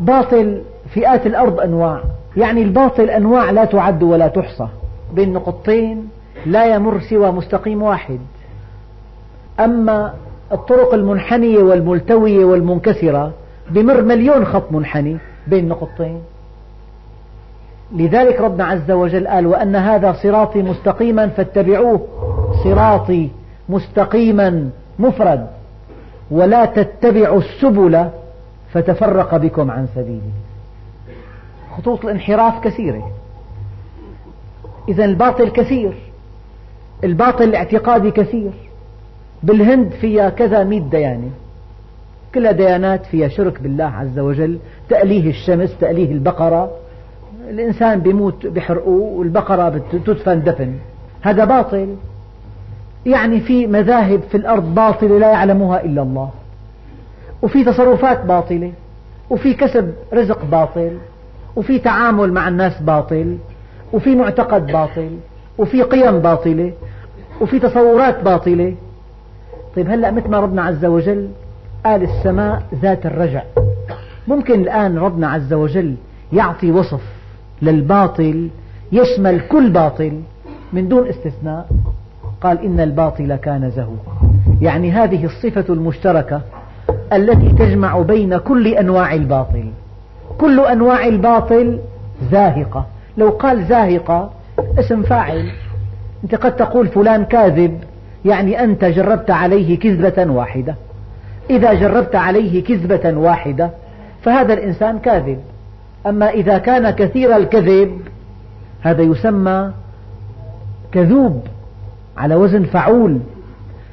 باطل 0.00 0.62
فئات 0.94 1.26
الأرض 1.26 1.60
أنواع. 1.60 2.00
يعني 2.36 2.62
الباطل 2.62 3.10
أنواع 3.10 3.50
لا 3.50 3.64
تعد 3.64 4.02
ولا 4.02 4.28
تحصى. 4.28 4.66
بين 5.14 5.32
نقطتين 5.32 6.08
لا 6.46 6.74
يمر 6.74 7.00
سوى 7.00 7.30
مستقيم 7.30 7.82
واحد. 7.82 8.18
أما 9.60 10.12
الطرق 10.52 10.94
المنحنية 10.94 11.58
والملتوية 11.58 12.44
والمنكسرة 12.44 13.32
بمر 13.70 14.02
مليون 14.02 14.44
خط 14.44 14.72
منحني 14.72 15.16
بين 15.46 15.68
نقطتين. 15.68 16.20
لذلك 17.96 18.40
ربنا 18.40 18.64
عز 18.64 18.90
وجل 18.90 19.28
قال 19.28 19.46
وأن 19.46 19.76
هذا 19.76 20.12
صراطي 20.12 20.62
مستقيما 20.62 21.28
فاتبعوه. 21.28 22.06
صراطي 22.64 23.28
مستقيما 23.68 24.70
مفرد. 24.98 25.46
ولا 26.30 26.64
تتبعوا 26.64 27.38
السبل 27.38 28.08
فتفرق 28.72 29.36
بكم 29.36 29.70
عن 29.70 29.86
سبيله. 29.94 30.32
خطوط 31.76 32.04
الانحراف 32.04 32.64
كثيرة. 32.64 33.10
إذا 34.88 35.04
الباطل 35.04 35.48
كثير. 35.48 35.92
الباطل 37.04 37.44
الاعتقادي 37.44 38.10
كثير. 38.10 38.50
بالهند 39.42 39.92
فيها 39.92 40.30
كذا 40.30 40.64
مئة 40.64 40.80
ديانة. 40.80 41.30
كلها 42.34 42.52
ديانات 42.52 43.06
فيها 43.06 43.28
شرك 43.28 43.62
بالله 43.62 43.84
عز 43.84 44.18
وجل 44.18 44.58
تأليه 44.88 45.30
الشمس 45.30 45.78
تأليه 45.80 46.12
البقرة. 46.12 46.70
الإنسان 47.48 48.00
بيموت 48.00 48.46
بحرقوه 48.46 49.18
والبقرة 49.18 49.82
تدفن 49.92 50.42
دفن. 50.42 50.74
هذا 51.20 51.44
باطل. 51.44 51.96
يعني 53.06 53.40
في 53.40 53.66
مذاهب 53.66 54.20
في 54.20 54.36
الأرض 54.36 54.74
باطلة 54.74 55.18
لا 55.18 55.30
يعلمها 55.30 55.84
إلا 55.84 56.02
الله. 56.02 56.30
وفي 57.42 57.64
تصرفات 57.64 58.24
باطلة 58.24 58.72
وفي 59.30 59.54
كسب 59.54 59.92
رزق 60.14 60.44
باطل 60.44 60.98
وفي 61.56 61.78
تعامل 61.78 62.32
مع 62.32 62.48
الناس 62.48 62.82
باطل 62.82 63.38
وفي 63.92 64.14
معتقد 64.14 64.66
باطل 64.66 65.16
وفي 65.58 65.82
قيم 65.82 66.18
باطلة 66.18 66.72
وفي 67.40 67.58
تصورات 67.58 68.22
باطلة. 68.22 68.74
طيب 69.76 69.90
هلأ 69.90 70.10
مثل 70.10 70.28
ما 70.28 70.40
ربنا 70.40 70.62
عز 70.62 70.84
وجل 70.84 71.28
قال 71.84 72.02
السماء 72.02 72.62
ذات 72.82 73.06
الرجع. 73.06 73.42
ممكن 74.28 74.60
الآن 74.60 74.98
ربنا 74.98 75.28
عز 75.28 75.52
وجل 75.52 75.94
يعطي 76.32 76.70
وصف 76.70 77.02
للباطل 77.62 78.50
يشمل 78.92 79.40
كل 79.40 79.70
باطل 79.70 80.20
من 80.72 80.88
دون 80.88 81.08
استثناء. 81.08 81.68
قال 82.40 82.64
إن 82.64 82.80
الباطل 82.80 83.36
كان 83.36 83.70
زهوقا 83.70 84.32
يعني 84.60 84.90
هذه 84.90 85.24
الصفة 85.24 85.64
المشتركة 85.68 86.40
التي 87.12 87.48
تجمع 87.48 88.00
بين 88.00 88.36
كل 88.36 88.66
أنواع 88.66 89.14
الباطل. 89.14 89.64
كل 90.38 90.60
أنواع 90.60 91.06
الباطل 91.06 91.78
زاهقة. 92.30 92.86
لو 93.16 93.30
قال 93.30 93.64
زاهقة 93.64 94.30
اسم 94.78 95.02
فاعل. 95.02 95.50
أنت 96.24 96.34
قد 96.34 96.56
تقول 96.56 96.88
فلان 96.88 97.24
كاذب 97.24 97.78
يعني 98.24 98.64
أنت 98.64 98.84
جربت 98.84 99.30
عليه 99.30 99.78
كذبة 99.78 100.32
واحدة. 100.32 100.74
إذا 101.50 101.74
جربت 101.74 102.16
عليه 102.16 102.64
كذبة 102.64 103.18
واحدة 103.18 103.70
فهذا 104.22 104.52
الإنسان 104.52 104.98
كاذب. 104.98 105.38
أما 106.06 106.30
إذا 106.30 106.58
كان 106.58 106.90
كثير 106.90 107.36
الكذب 107.36 108.00
هذا 108.80 109.02
يسمى 109.02 109.70
كذوب 110.92 111.42
على 112.16 112.34
وزن 112.34 112.64
فعول. 112.64 113.18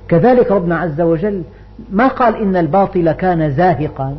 كذلك 0.08 0.52
ربنا 0.52 0.78
عز 0.80 1.02
وجل 1.02 1.44
ما 1.92 2.08
قال 2.08 2.36
إن 2.36 2.56
الباطل 2.56 3.12
كان 3.12 3.52
زاهقا؟ 3.52 4.16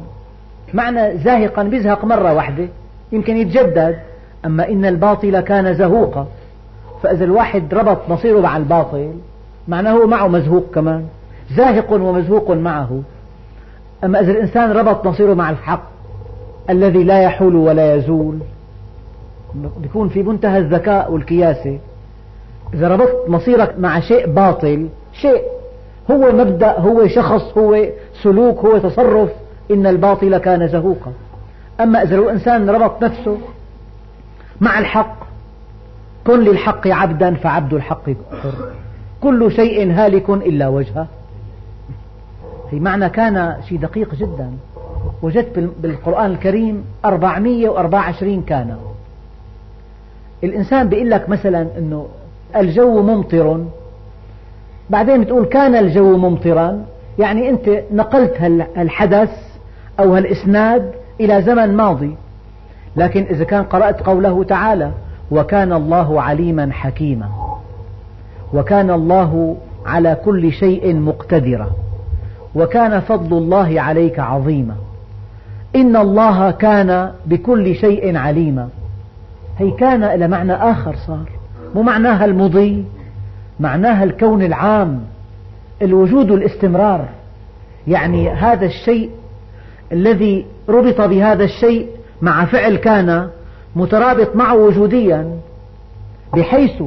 معنى 0.75 1.19
زاهقا 1.19 1.63
بيزهق 1.63 2.05
مرة 2.05 2.33
واحدة 2.33 2.69
يمكن 3.13 3.37
يتجدد 3.37 3.99
أما 4.45 4.69
إن 4.69 4.85
الباطل 4.85 5.41
كان 5.41 5.75
زهوقا 5.75 6.27
فإذا 7.03 7.25
الواحد 7.25 7.75
ربط 7.75 8.09
مصيره 8.09 8.41
مع 8.41 8.57
الباطل 8.57 9.13
معناه 9.69 10.07
معه 10.07 10.29
مزهوق 10.29 10.65
كمان 10.75 11.07
زاهق 11.57 11.93
ومزهوق 11.93 12.51
معه. 12.51 13.03
أما 14.05 14.21
إذا 14.21 14.33
الإنسان 14.33 14.73
ربط 14.73 15.07
مصيره 15.07 15.35
مع 15.35 15.51
الحق 15.51 15.83
الذي 16.71 17.05
لا 17.05 17.23
يحول 17.23 17.57
ولا 17.57 17.95
يزول 17.95 18.39
يكون 19.85 20.09
في 20.09 20.23
منتهى 20.23 20.59
الذكاء 20.59 21.13
والكياسة 21.13 21.79
إذا 22.75 22.89
ربطت 22.89 23.29
مصيرك 23.29 23.75
مع 23.79 24.01
شيء 24.01 24.27
باطل 24.27 24.89
شيء 25.13 25.43
هو 26.11 26.33
مبدأ 26.33 26.79
هو 26.79 27.07
شخص 27.07 27.59
هو 27.59 27.85
سلوك 28.23 28.59
هو 28.59 28.79
تصرف. 28.79 29.31
إن 29.71 29.87
الباطل 29.87 30.39
كان 30.39 30.69
زهوقا. 30.69 31.13
أما 31.81 32.03
إذا 32.03 32.17
لو 32.17 32.29
إنسان 32.29 32.71
ربط 32.71 33.05
نفسه 33.05 33.39
مع 34.61 34.79
الحق 34.79 35.17
كن 36.27 36.41
للحق 36.41 36.87
عبدا 36.87 37.35
فعبد 37.35 37.75
الحق 37.75 38.11
حر 38.43 38.53
كل 39.21 39.53
شيء 39.53 39.93
هالك 39.93 40.31
إلا 40.31 40.69
وجهه. 40.69 41.07
في 42.71 42.81
معنى 42.81 43.09
كان 43.09 43.57
شيء 43.69 43.79
دقيق 43.79 44.15
جدا. 44.15 44.51
وجدت 45.23 45.71
بالقرآن 45.83 46.31
الكريم 46.31 46.85
424 47.05 48.43
كان. 48.43 48.77
الإنسان 50.45 50.89
بيقول 50.89 51.11
لك 51.11 51.29
مثلا 51.29 51.67
أنه 51.79 52.07
الجو 52.57 53.03
ممطر. 53.03 53.65
بعدين 54.91 55.21
بتقول 55.21 55.45
كان 55.45 55.75
الجو 55.75 56.17
ممطرا. 56.17 56.85
يعني 57.19 57.51
أنت 57.51 57.83
نقلت 57.93 58.37
الحدث 58.79 59.31
أو 60.01 60.15
هالإسناد 60.15 60.93
إلى 61.21 61.43
زمن 61.43 61.77
ماضي. 61.77 62.17
لكن 62.97 63.23
إذا 63.31 63.45
كان 63.45 63.63
قرأت 63.65 64.01
قوله 64.03 64.45
تعالى 64.45 64.91
وكان 65.31 65.73
الله 65.73 66.23
عليما 66.23 66.73
حكيما 66.73 67.29
وكان 68.55 68.91
الله 68.91 69.57
على 69.87 70.17
كل 70.25 70.53
شيء 70.53 70.97
مقتدرا 70.97 71.71
وكان 72.55 73.01
فضل 73.01 73.39
الله 73.39 73.81
عليك 73.81 74.19
عظيما 74.19 74.75
إن 75.77 75.97
الله 75.97 76.51
كان 76.51 77.11
بكل 77.27 77.75
شيء 77.75 78.17
عليما 78.17 78.69
هي 79.59 79.71
كان 79.71 80.03
إلى 80.05 80.29
معنى 80.29 80.53
آخر 80.53 80.97
صار. 81.07 81.31
مو 81.75 81.83
معناها 81.83 82.25
المضي. 82.25 82.85
معناها 83.61 84.05
الكون 84.05 84.43
العام 84.43 85.05
الوجود 85.83 86.31
والاستمرار 86.31 87.09
يعني 87.89 88.31
هذا 88.31 88.67
الشيء 88.67 89.11
الذي 89.93 90.47
ربط 90.69 91.01
بهذا 91.01 91.45
الشيء 91.45 91.89
مع 92.23 92.45
فعل 92.45 92.77
كان 92.77 93.29
مترابط 93.77 94.37
معه 94.37 94.55
وجوديا 94.55 95.39
بحيث 96.37 96.83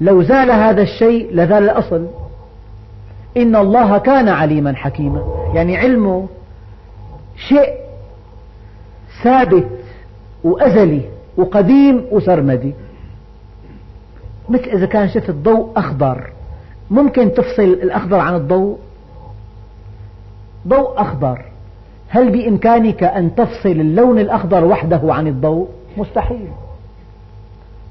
لو 0.00 0.22
زال 0.22 0.50
هذا 0.50 0.82
الشيء 0.82 1.28
لزال 1.32 1.64
الأصل. 1.64 2.06
إن 3.36 3.56
الله 3.56 3.98
كان 3.98 4.28
عليما 4.28 4.74
حكيما. 4.74 5.22
يعني 5.54 5.76
علمه 5.76 6.26
شيء 7.48 7.74
ثابت 9.22 9.68
وأزلي 10.44 11.00
وقديم 11.36 12.04
وسرمدي. 12.10 12.74
مثل 14.48 14.64
إذا 14.64 14.86
كان 14.86 15.08
شفت 15.08 15.30
ضوء 15.30 15.70
أخضر 15.76 16.30
ممكن 16.90 17.32
تفصل 17.32 17.62
الأخضر 17.62 18.18
عن 18.18 18.34
الضوء؟ 18.34 18.78
ضوء 20.68 21.00
أخضر. 21.00 21.44
هل 22.08 22.30
بإمكانك 22.30 23.02
أن 23.02 23.34
تفصل 23.34 23.68
اللون 23.68 24.18
الأخضر 24.18 24.64
وحده 24.64 25.00
عن 25.04 25.26
الضوء؟ 25.26 25.68
مستحيل. 25.96 26.48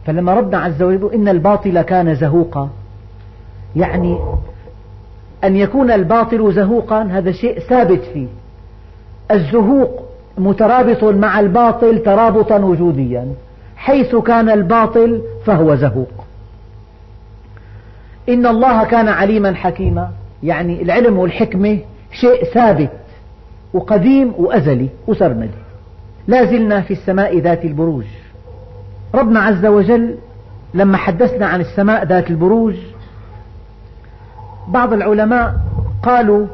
فلما 0.06 0.34
ربنا 0.34 0.58
عز 0.58 0.84
وجل 0.84 1.14
إن 1.14 1.28
الباطل 1.28 1.82
كان 1.82 2.16
زهوقا. 2.16 2.70
يعني 3.76 4.20
أن 5.44 5.56
يكون 5.56 5.92
الباطل 5.92 6.54
زهوقا 6.54 7.04
هذا 7.04 7.32
شيء 7.32 7.60
ثابت 7.60 8.02
فيه. 8.14 8.28
الزهوق 9.32 10.04
مترابط 10.38 11.04
مع 11.04 11.40
الباطل 11.40 12.04
ترابطا 12.04 12.58
وجوديا. 12.58 13.28
حيث 13.76 14.16
كان 14.16 14.50
الباطل 14.50 15.22
فهو 15.46 15.76
زهوق. 15.76 16.15
إن 18.30 18.46
الله 18.46 18.84
كان 18.84 19.08
عليما 19.08 19.56
حكيما. 19.56 20.12
يعني 20.44 20.82
العلم 20.82 21.18
والحكمة 21.18 21.80
شيء 22.12 22.44
ثابت 22.44 22.90
وقديم 23.74 24.34
وأزلي 24.38 24.90
وسرمدي 25.08 25.58
لا 26.28 26.46
زلنا 26.46 26.82
في 26.82 26.94
السماء 26.94 27.38
ذات 27.38 27.66
البروج. 27.66 28.06
ربنا 29.14 29.40
عز 29.40 29.66
وجل 29.66 30.18
لما 30.74 30.98
حدثنا 30.98 31.46
عن 31.46 31.62
السماء 31.62 32.06
ذات 32.06 32.30
البروج 32.30 32.76
بعض 34.68 34.94
العلماء 34.94 35.56
قالوا 36.04 36.48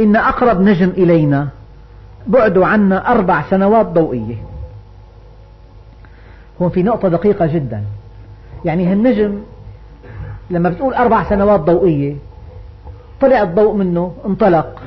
إن 0.00 0.16
أقرب 0.16 0.60
نجم 0.60 0.88
إلينا 0.88 1.48
بعده 2.26 2.66
عنا 2.66 3.12
أربع 3.12 3.50
سنوات 3.50 3.86
ضوئية. 3.86 4.36
هون 6.62 6.70
في 6.70 6.82
نقطة 6.82 7.08
دقيقة 7.08 7.46
جدا. 7.46 7.82
يعني 8.64 8.86
هالنجم 8.86 9.40
لما 10.50 10.68
بتقول 10.68 10.94
أربع 10.94 11.28
سنوات 11.28 11.60
ضوئية 11.60 12.14
طلع 13.20 13.42
الضوء 13.42 13.74
منه 13.74 14.12
انطلق. 14.26 14.82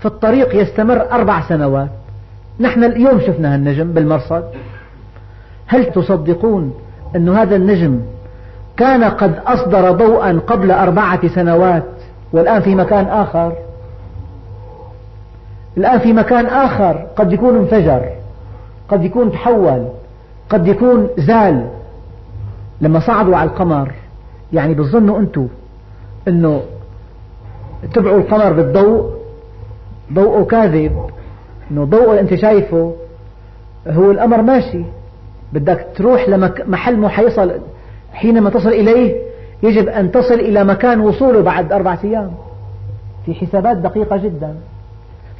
في 0.00 0.06
الطريق 0.06 0.62
يستمر 0.62 1.10
أربع 1.12 1.48
سنوات. 1.48 1.88
نحن 2.60 2.84
اليوم 2.84 3.20
شفنا 3.20 3.54
هالنجم 3.54 3.92
بالمرصد. 3.92 4.44
هل 5.66 5.92
تصدقون 5.92 6.74
أن 7.16 7.28
هذا 7.28 7.56
النجم 7.56 8.00
كان 8.76 9.04
قد 9.04 9.34
أصدر 9.46 9.90
ضوءا 9.92 10.40
قبل 10.46 10.70
أربعة 10.70 11.28
سنوات 11.28 11.84
والآن 12.32 12.62
في 12.62 12.74
مكان 12.74 13.04
آخر؟ 13.04 13.52
الآن 15.76 15.98
في 15.98 16.12
مكان 16.12 16.46
آخر 16.46 17.06
قد 17.16 17.32
يكون 17.32 17.56
انفجر 17.56 18.08
قد 18.88 19.04
يكون 19.04 19.32
تحول 19.32 19.88
قد 20.50 20.68
يكون 20.68 21.08
زال. 21.18 21.68
لما 22.80 23.00
صعدوا 23.00 23.36
على 23.36 23.50
القمر 23.50 23.92
يعني 24.52 24.74
بتظنوا 24.74 25.18
أنتم 25.18 25.48
أنه 26.28 26.62
اتبعوا 27.84 28.18
القمر 28.18 28.52
بالضوء 28.52 29.12
ضوءه 30.12 30.44
كاذب 30.44 31.06
أنه 31.70 31.84
ضوءه 31.84 32.20
أنت 32.20 32.34
شايفه 32.34 32.94
هو 33.88 34.10
القمر 34.10 34.42
ماشي 34.42 34.84
بدك 35.52 35.86
تروح 35.96 36.28
لمحل 36.28 36.96
ما 36.96 37.08
حيصل 37.08 37.52
حينما 38.12 38.50
تصل 38.50 38.68
إليه 38.68 39.22
يجب 39.62 39.88
أن 39.88 40.10
تصل 40.10 40.34
إلى 40.34 40.64
مكان 40.64 41.00
وصوله 41.00 41.40
بعد 41.40 41.72
أربعة 41.72 41.98
أيام. 42.04 42.32
في 43.26 43.34
حسابات 43.34 43.76
دقيقة 43.76 44.16
جدا. 44.16 44.54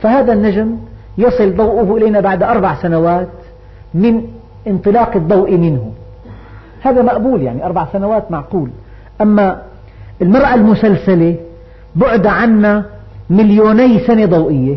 فهذا 0.00 0.32
النجم 0.32 0.76
يصل 1.18 1.56
ضوءه 1.56 1.96
إلينا 1.96 2.20
بعد 2.20 2.42
أربع 2.42 2.74
سنوات 2.82 3.28
من 3.94 4.22
انطلاق 4.66 5.16
الضوء 5.16 5.56
منه. 5.56 5.92
هذا 6.82 7.02
مقبول 7.02 7.42
يعني 7.42 7.66
أربع 7.66 7.86
سنوات 7.92 8.30
معقول. 8.30 8.70
أما 9.22 9.62
المرأة 10.22 10.54
المسلسلة 10.54 11.36
بعد 11.94 12.26
عنا 12.26 12.84
مليوني 13.30 13.98
سنة 14.06 14.26
ضوئية. 14.26 14.76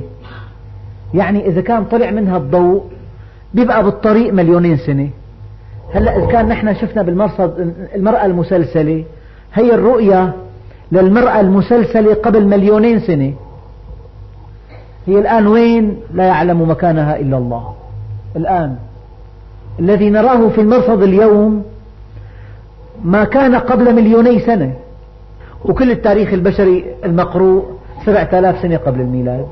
يعني 1.13 1.47
إذا 1.47 1.61
كان 1.61 1.85
طلع 1.85 2.11
منها 2.11 2.37
الضوء 2.37 2.83
بيبقى 3.53 3.83
بالطريق 3.83 4.33
مليونين 4.33 4.77
سنة. 4.77 5.09
هلأ 5.93 6.17
إذا 6.17 6.25
كان 6.25 6.47
نحن 6.47 6.75
شفنا 6.75 7.01
بالمرصد 7.01 7.73
المرأة 7.95 8.25
المسلسلة 8.25 9.03
هي 9.53 9.73
الرؤية 9.73 10.33
للمرأة 10.91 11.39
المسلسلة 11.39 12.13
قبل 12.13 12.47
مليونين 12.47 12.99
سنة. 12.99 13.33
هي 15.07 15.19
الآن 15.19 15.47
وين؟ 15.47 15.97
لا 16.13 16.23
يعلم 16.23 16.69
مكانها 16.69 17.19
إلا 17.19 17.37
الله. 17.37 17.73
الآن. 18.35 18.75
الذي 19.79 20.09
نراه 20.09 20.49
في 20.49 20.61
المرصد 20.61 21.03
اليوم 21.03 21.63
ما 23.05 23.23
كان 23.23 23.55
قبل 23.55 23.95
مليوني 23.95 24.39
سنة. 24.39 24.73
وكل 25.65 25.91
التاريخ 25.91 26.33
البشري 26.33 26.85
المقروء 27.05 27.65
سبعة 28.05 28.29
آلاف 28.33 28.61
سنة 28.61 28.77
قبل 28.77 29.01
الميلاد. 29.01 29.45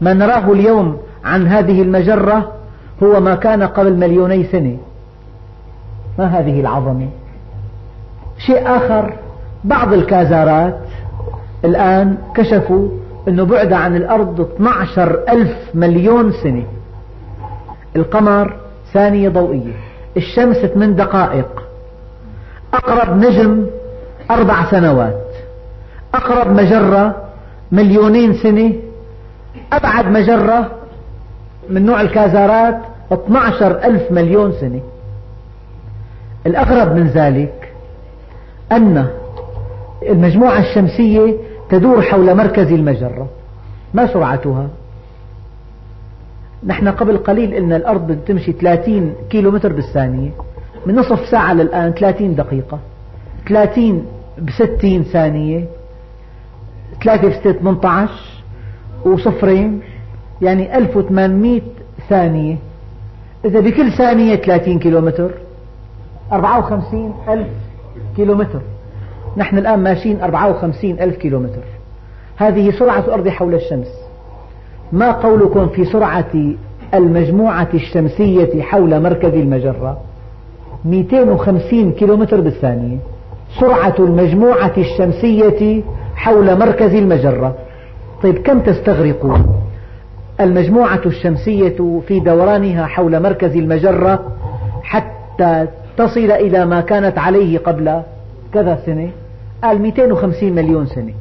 ما 0.00 0.12
نراه 0.12 0.52
اليوم 0.52 0.96
عن 1.24 1.46
هذه 1.46 1.82
المجرة 1.82 2.52
هو 3.02 3.20
ما 3.20 3.34
كان 3.34 3.62
قبل 3.62 3.96
مليوني 3.96 4.44
سنة. 4.44 4.76
ما 6.18 6.24
هذه 6.24 6.60
العظمة؟ 6.60 7.08
شيء 8.38 8.76
آخر 8.76 9.12
بعض 9.64 9.92
الكازارات 9.92 10.78
الآن 11.64 12.18
كشفوا 12.34 12.88
أنه 13.28 13.44
بعد 13.44 13.72
عن 13.72 13.96
الأرض 13.96 14.40
12 14.40 15.20
ألف 15.28 15.56
مليون 15.74 16.32
سنة. 16.32 16.64
القمر 17.96 18.56
ثانية 18.92 19.28
ضوئية 19.28 19.72
الشمس 20.16 20.56
8 20.56 20.96
دقائق. 20.96 21.65
أقرب 22.74 23.16
نجم 23.16 23.66
أربع 24.30 24.70
سنوات. 24.70 25.26
أقرب 26.14 26.56
مجرة 26.56 27.16
مليونين 27.72 28.34
سنة. 28.34 28.72
أبعد 29.72 30.06
مجرة 30.06 30.70
من 31.70 31.86
نوع 31.86 32.00
الكازارات 32.00 32.78
12 33.12 33.84
ألف 33.84 34.12
مليون 34.12 34.52
سنة. 34.52 34.80
الأغرب 36.46 36.96
من 36.96 37.06
ذلك 37.06 37.72
أن 38.72 39.06
المجموعة 40.02 40.58
الشمسية 40.58 41.34
تدور 41.70 42.02
حول 42.02 42.34
مركز 42.34 42.72
المجرة. 42.72 43.28
ما 43.94 44.12
سرعتها؟ 44.12 44.68
نحن 46.66 46.88
قبل 46.88 47.16
قليل 47.16 47.54
أن 47.54 47.72
الأرض 47.72 48.18
تمشي 48.26 48.52
30 48.52 49.14
كيلو 49.30 49.50
متر 49.50 49.72
بالثانية. 49.72 50.30
من 50.86 50.94
نصف 50.94 51.28
ساعة 51.28 51.54
للآن 51.54 51.92
30 51.92 52.34
دقيقة. 52.34 52.78
30 53.48 54.06
بستين 54.38 55.02
ثانية. 55.02 55.64
ثلاثة 57.04 57.28
في 57.28 57.34
ستة 57.34 57.52
18 57.52 58.10
وصفرين. 59.04 59.80
يعني 60.42 60.78
1800 60.78 61.60
ثانية. 62.08 62.56
إذا 63.44 63.60
بكل 63.60 63.92
ثانية 63.92 64.36
30 64.36 64.78
كيلومتر. 64.78 65.30
54 66.32 67.14
ألف 67.28 67.48
كيلومتر. 68.16 68.60
نحن 69.36 69.58
الآن 69.58 69.78
ماشيين 69.78 70.20
54 70.20 71.00
ألف 71.00 71.16
كيلومتر. 71.16 71.62
هذه 72.36 72.70
سرعة 72.70 73.00
الأرض 73.00 73.28
حول 73.28 73.54
الشمس. 73.54 73.88
ما 74.92 75.12
قولكم 75.12 75.68
في 75.68 75.84
سرعة 75.84 76.32
المجموعة 76.94 77.68
الشمسية 77.74 78.62
حول 78.62 79.02
مركز 79.02 79.34
المجرة؟ 79.34 80.00
250 80.90 81.92
كيلومتر 81.92 82.40
بالثانية. 82.40 82.98
سرعة 83.60 83.94
المجموعة 83.98 84.72
الشمسية 84.78 85.82
حول 86.14 86.58
مركز 86.58 86.94
المجرة. 86.94 87.54
طيب 88.22 88.38
كم 88.38 88.60
تستغرق 88.60 89.40
المجموعة 90.40 91.00
الشمسية 91.06 92.00
في 92.08 92.20
دورانها 92.20 92.86
حول 92.86 93.22
مركز 93.22 93.56
المجرة 93.56 94.32
حتى 94.82 95.66
تصل 95.96 96.30
إلى 96.30 96.66
ما 96.66 96.80
كانت 96.80 97.18
عليه 97.18 97.58
قبل 97.58 98.02
كذا 98.54 98.78
سنة؟ 98.86 99.10
قال 99.62 99.82
250 99.82 100.52
مليون 100.52 100.86
سنة. 100.86 101.12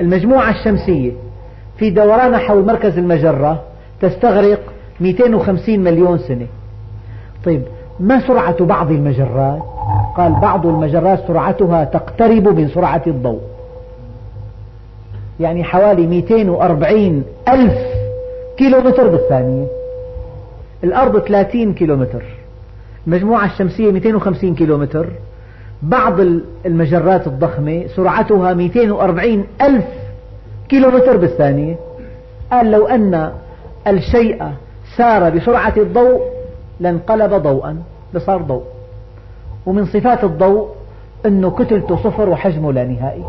المجموعة 0.00 0.50
الشمسية 0.50 1.12
في 1.78 1.90
دورانها 1.90 2.38
حول 2.38 2.66
مركز 2.66 2.98
المجرة 2.98 3.62
تستغرق 4.00 4.60
250 5.00 5.80
مليون 5.80 6.18
سنة. 6.18 6.46
طيب 7.44 7.62
ما 8.00 8.26
سرعة 8.26 8.64
بعض 8.64 8.90
المجرات؟ 8.90 9.62
قال 10.16 10.32
بعض 10.32 10.66
المجرات 10.66 11.26
سرعتها 11.26 11.84
تقترب 11.84 12.48
من 12.48 12.68
سرعة 12.68 13.02
الضوء. 13.06 13.40
يعني 15.40 15.64
حوالي 15.64 16.06
240 16.06 17.24
ألف 17.48 17.78
كيلومتر 18.56 19.08
بالثانية. 19.08 19.66
الأرض 20.84 21.18
30 21.18 21.74
كيلومتر. 21.74 22.22
المجموعة 23.06 23.46
الشمسية 23.46 23.92
250 23.92 24.54
كيلومتر. 24.54 25.06
بعض 25.82 26.20
المجرات 26.66 27.26
الضخمة 27.26 27.86
سرعتها 27.96 28.54
240 28.54 29.44
ألف 29.62 29.84
كيلومتر 30.68 31.16
بالثانية. 31.16 31.76
قال 32.52 32.70
لو 32.70 32.86
أن 32.86 33.32
الشيء 33.86 34.44
سار 34.96 35.30
بسرعة 35.30 35.74
الضوء 35.76 36.20
لانقلب 36.80 37.34
ضوءا. 37.34 37.82
لصار 38.14 38.42
ضوء. 38.42 38.62
ومن 39.66 39.86
صفات 39.86 40.24
الضوء 40.24 40.68
أنه 41.26 41.50
كتلته 41.50 41.96
صفر 41.96 42.28
وحجمه 42.28 42.72
لا 42.72 42.84
نهائي. 42.84 43.24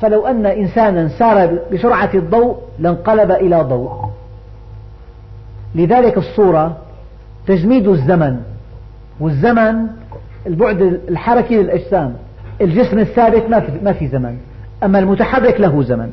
فلو 0.00 0.26
أن 0.26 0.46
إنسانا 0.46 1.08
سار 1.08 1.58
بسرعة 1.72 2.10
الضوء 2.14 2.56
لانقلب 2.78 3.30
إلى 3.30 3.62
ضوء. 3.62 3.90
لذلك 5.74 6.18
الصورة 6.18 6.76
تجميد 7.46 7.88
الزمن 7.88 8.40
والزمن 9.20 9.86
البعد 10.46 10.82
الحركي 11.08 11.56
للأجسام. 11.62 12.14
الجسم 12.60 12.98
الثابت 12.98 13.50
ما 13.82 13.92
في 13.92 14.08
زمن 14.08 14.38
أما 14.82 14.98
المتحرك 14.98 15.60
له 15.60 15.82
زمن. 15.82 16.12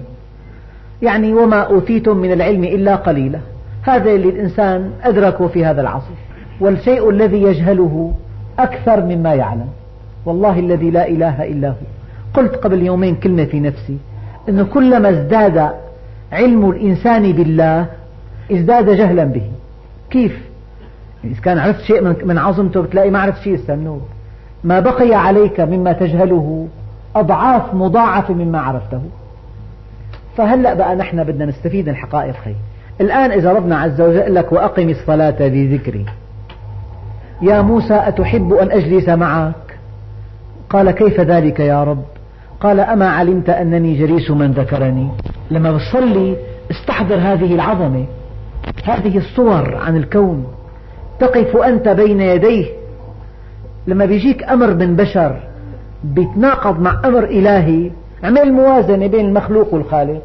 يعني 1.02 1.34
وما 1.34 1.62
أوتيتم 1.62 2.18
من 2.18 2.32
العلم 2.32 2.64
إلا 2.64 2.96
قليلا. 2.96 3.40
هذا 3.82 4.12
اللي 4.12 4.30
الإنسان 4.30 4.92
أدركه 5.04 5.48
في 5.48 5.66
هذا 5.66 5.82
العصر. 5.82 6.14
والشيء 6.60 7.10
الذي 7.10 7.42
يجهله 7.42 8.14
أكثر 8.60 9.06
مما 9.06 9.34
يعلم. 9.34 9.68
والله 10.26 10.60
الذي 10.60 10.90
لا 10.92 11.08
إله 11.08 11.44
إلا 11.44 11.70
هو. 11.70 11.74
قلت 12.34 12.56
قبل 12.56 12.82
يومين 12.82 13.16
كلمة 13.16 13.46
في 13.46 13.60
نفسي. 13.60 13.98
أنه 14.50 14.64
كلما 14.64 15.10
ازداد 15.10 15.70
علم 16.32 16.70
الإنسان 16.70 17.32
بالله 17.32 17.86
ازداد 18.52 18.90
جهلا 18.90 19.24
به. 19.24 19.52
كيف؟ 20.10 20.40
إذا 21.24 21.42
كان 21.42 21.58
عرفت 21.58 21.82
شيء 21.82 22.02
من 22.02 22.38
عظمته 22.38 22.82
بتلاقي 22.82 23.10
ما 23.10 23.20
عرفت 23.20 23.42
شيء 23.42 23.56
استنوه. 23.56 24.02
ما 24.64 24.80
بقي 24.80 25.14
عليك 25.14 25.60
مما 25.60 25.92
تجهله 25.94 26.68
أضعاف 27.16 27.74
مضاعفة 27.74 28.34
مما 28.34 28.60
عرفته. 28.60 29.02
فهلأ 30.38 30.74
بقى 30.74 30.96
نحن 30.96 31.24
بدنا 31.24 31.46
نستفيد 31.46 31.86
من 31.86 31.92
الحقائق 31.92 32.36
هي 32.46 32.56
الآن 33.02 33.32
إذا 33.32 33.54
ربنا 33.54 33.80
عز 33.80 34.02
وجل 34.02 34.36
لك 34.36 34.52
وأقم 34.52 34.90
الصلاة 34.90 35.42
لذكري 35.48 36.06
يا 37.44 37.62
موسى 37.62 37.94
أتحب 37.94 38.54
أن 38.54 38.72
أجلس 38.72 39.10
معك؟ 39.10 39.80
قال 40.70 40.92
كيف 40.92 41.20
ذلك 41.20 41.60
يا 41.60 41.84
رب؟ 41.84 42.04
قال 42.62 42.80
أما 42.80 43.10
علمت 43.10 43.50
أنني 43.50 44.00
جليس 44.00 44.32
من 44.32 44.52
ذكرني؟ 44.52 45.10
لما 45.52 45.72
بتصلي 45.72 46.38
استحضر 46.72 47.16
هذه 47.16 47.56
العظمة 47.56 48.06
هذه 48.84 49.18
الصور 49.18 49.76
عن 49.76 49.98
الكون. 49.98 50.46
تقف 51.20 51.58
أنت 51.58 51.90
بين 51.90 52.22
يديه. 52.22 52.66
لما 53.88 54.06
بيجيك 54.06 54.44
أمر 54.44 54.74
من 54.74 54.96
بشر 54.96 55.40
بيتناقض 56.04 56.80
مع 56.80 57.02
أمر 57.06 57.24
إلهي. 57.24 57.92
اعمل 58.24 58.54
موازنة 58.54 59.08
بين 59.08 59.26
المخلوق 59.26 59.74
والخالق. 59.74 60.22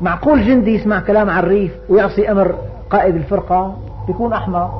معقول 0.00 0.46
جندي 0.46 0.74
يسمع 0.74 1.00
كلام 1.00 1.30
عريف 1.30 1.72
ويعصي 1.88 2.30
أمر 2.30 2.54
قائد 2.90 3.16
الفرقة؟ 3.16 3.76
بيكون 4.06 4.32
أحمق. 4.32 4.72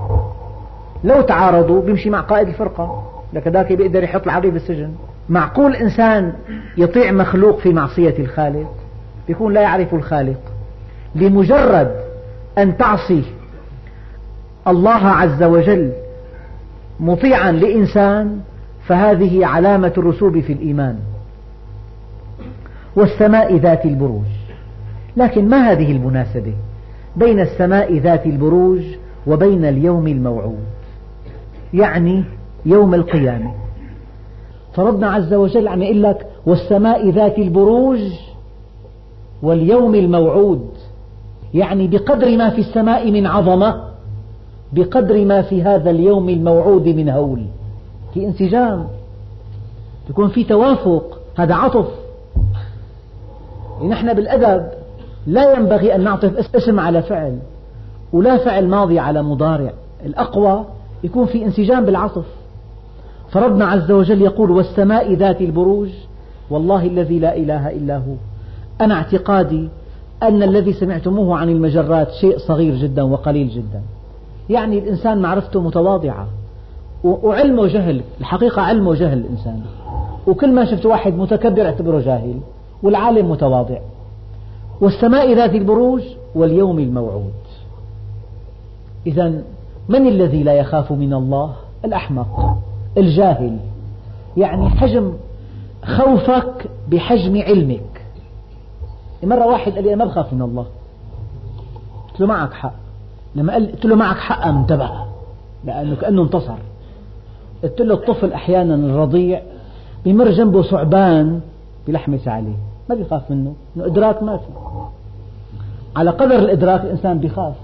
لو 1.04 1.20
تعارضوا 1.20 1.82
بيمشي 1.82 2.11
مع 2.11 2.20
قائد 2.20 2.48
الفرقة 2.48 3.02
لك 3.32 3.48
ذاك 3.48 3.72
بيقدر 3.72 4.02
يحط 4.02 4.22
العريف 4.22 4.52
بالسجن. 4.52 4.90
معقول 5.28 5.76
إنسان 5.76 6.32
يطيع 6.76 7.12
مخلوق 7.12 7.59
في 7.59 7.72
معصية 7.72 8.14
الخالق؟ 8.18 8.74
بيكون 9.28 9.52
لا 9.52 9.61
يعرف 9.61 9.94
الخالق. 9.94 10.40
لمجرد 11.14 11.96
أن 12.59 12.76
تعصي 12.76 13.22
الله 14.68 15.06
عز 15.09 15.42
وجل 15.42 15.92
مطيعا 17.00 17.52
لإنسان 17.52 18.40
فهذه 18.87 19.46
علامة 19.46 19.92
الرسوب 19.98 20.40
في 20.40 20.52
الإيمان. 20.52 20.98
والسماء 22.96 23.56
ذات 23.56 23.85
البروج. 23.85 24.26
لكن 25.16 25.48
ما 25.48 25.72
هذه 25.72 25.92
المناسبة؟ 25.92 26.54
بين 27.16 27.40
السماء 27.40 27.98
ذات 27.98 28.26
البروج 28.26 28.82
وبين 29.26 29.64
اليوم 29.64 30.09
الموعود. 30.09 30.75
يعني 31.76 32.24
يوم 32.66 32.94
القيامة. 32.94 33.54
فربنا 34.74 35.10
عز 35.10 35.34
وجل 35.34 35.68
عم 35.68 35.82
يقول 35.82 36.02
لك 36.02 36.26
والسماء 36.46 37.10
ذات 37.10 37.38
البروج 37.38 38.00
واليوم 39.42 39.94
الموعود. 39.94 40.70
يعني 41.54 41.88
بقدر 41.88 42.36
ما 42.36 42.50
في 42.50 42.60
السماء 42.60 43.10
من 43.10 43.26
عظمة 43.26 43.82
بقدر 44.72 45.24
ما 45.24 45.42
في 45.42 45.62
هذا 45.62 45.90
اليوم 45.90 46.28
الموعود 46.28 46.88
من 46.88 47.08
هول. 47.08 47.46
في 48.14 48.26
انسجام. 48.26 48.86
يكون 50.10 50.28
في 50.28 50.44
توافق. 50.44 51.18
هذا 51.36 51.54
عطف. 51.54 51.88
نحن 53.88 54.14
بالأدب 54.14 54.66
لا 55.26 55.52
ينبغي 55.52 55.94
أن 55.94 56.04
نعطف 56.04 56.54
اسم 56.56 56.80
على 56.80 57.02
فعل 57.02 57.38
ولا 58.12 58.36
فعل 58.36 58.68
ماضي 58.68 58.98
على 58.98 59.22
مضارع. 59.22 59.72
الأقوى 60.06 60.64
يكون 61.04 61.26
في 61.26 61.44
انسجام 61.44 61.85
بالعطف 61.85 62.24
فربنا 63.30 63.64
عز 63.64 63.90
وجل 63.90 64.22
يقول 64.22 64.50
والسماء 64.50 65.12
ذات 65.14 65.40
البروج 65.40 65.88
والله 66.50 66.87
الذي 66.87 67.18
لا 67.18 67.37
إله 67.37 67.70
إلا 67.70 67.96
هو. 67.96 68.14
أنا 68.80 68.94
اعتقادي 68.94 69.68
أن 70.22 70.42
الذي 70.42 70.72
سمعتموه 70.72 71.38
عن 71.38 71.48
المجرات 71.48 72.12
شيء 72.12 72.38
صغير 72.38 72.74
جدا 72.74 73.02
وقليل 73.02 73.48
جدا. 73.48 73.82
يعني 74.50 74.78
الإنسان 74.78 75.18
معرفته 75.18 75.61
متواضعة. 75.61 76.26
وعلمه 77.04 77.66
جهل 77.66 78.00
الحقيقة 78.20 78.62
علمه 78.62 78.94
جهل 78.94 79.18
الإنسان. 79.18 79.61
وكل 80.26 80.52
ما 80.52 80.64
شفت 80.64 80.87
واحد 80.87 81.14
متكبر 81.14 81.62
أعتبره 81.62 82.00
جاهل 82.00 82.35
والعالم 82.82 83.30
متواضع. 83.30 83.78
والسماء 84.80 85.32
ذات 85.35 85.54
البروج 85.54 86.02
واليوم 86.35 86.78
الموعود. 86.78 87.32
إذا 89.06 89.42
من 89.88 90.07
الذي 90.07 90.42
لا 90.42 90.53
يخاف 90.53 90.92
من 90.92 91.14
الله؟ 91.14 91.53
الأحمق 91.85 92.57
الجاهل. 92.99 93.59
يعني 94.37 94.68
حجم 94.68 95.12
خوفك 95.85 96.70
بحجم 96.88 97.42
علمك. 97.42 98.03
مرة 99.22 99.46
واحد 99.46 99.72
قال 99.72 99.85
لي 99.85 99.94
أنا 99.94 100.05
ما 100.05 100.11
بخاف 100.11 100.33
من 100.33 100.42
الله. 100.42 100.66
قلت 102.09 102.20
له 102.20 102.27
معك 102.27 102.53
حق. 102.53 102.72
لما 103.35 103.55
قلت 103.55 103.85
له 103.85 103.96
معك 103.96 104.16
حق 104.16 104.46
انتبه 104.46 104.90
لأنه 105.64 105.96
كأنه 105.96 106.22
انتصر. 106.22 106.59
قلت 107.62 107.81
له 107.81 107.94
الطفل 107.94 108.33
أحيانا 108.33 108.75
الرضيع 108.75 109.42
بمر 110.05 110.31
جنبه 110.31 110.62
ثعبان 110.62 111.40
بلحمس 111.87 112.29
عليه 112.29 112.57
ما 112.88 112.94
بيخاف 112.94 113.31
منه. 113.31 113.55
إنه 113.77 113.87
إدراك 113.87 114.22
ما 114.22 114.37
في. 114.37 114.44
على 115.96 116.11
قدر 116.11 116.38
الإدراك 116.38 116.85
الإنسان 116.85 117.18
بيخاف. 117.18 117.55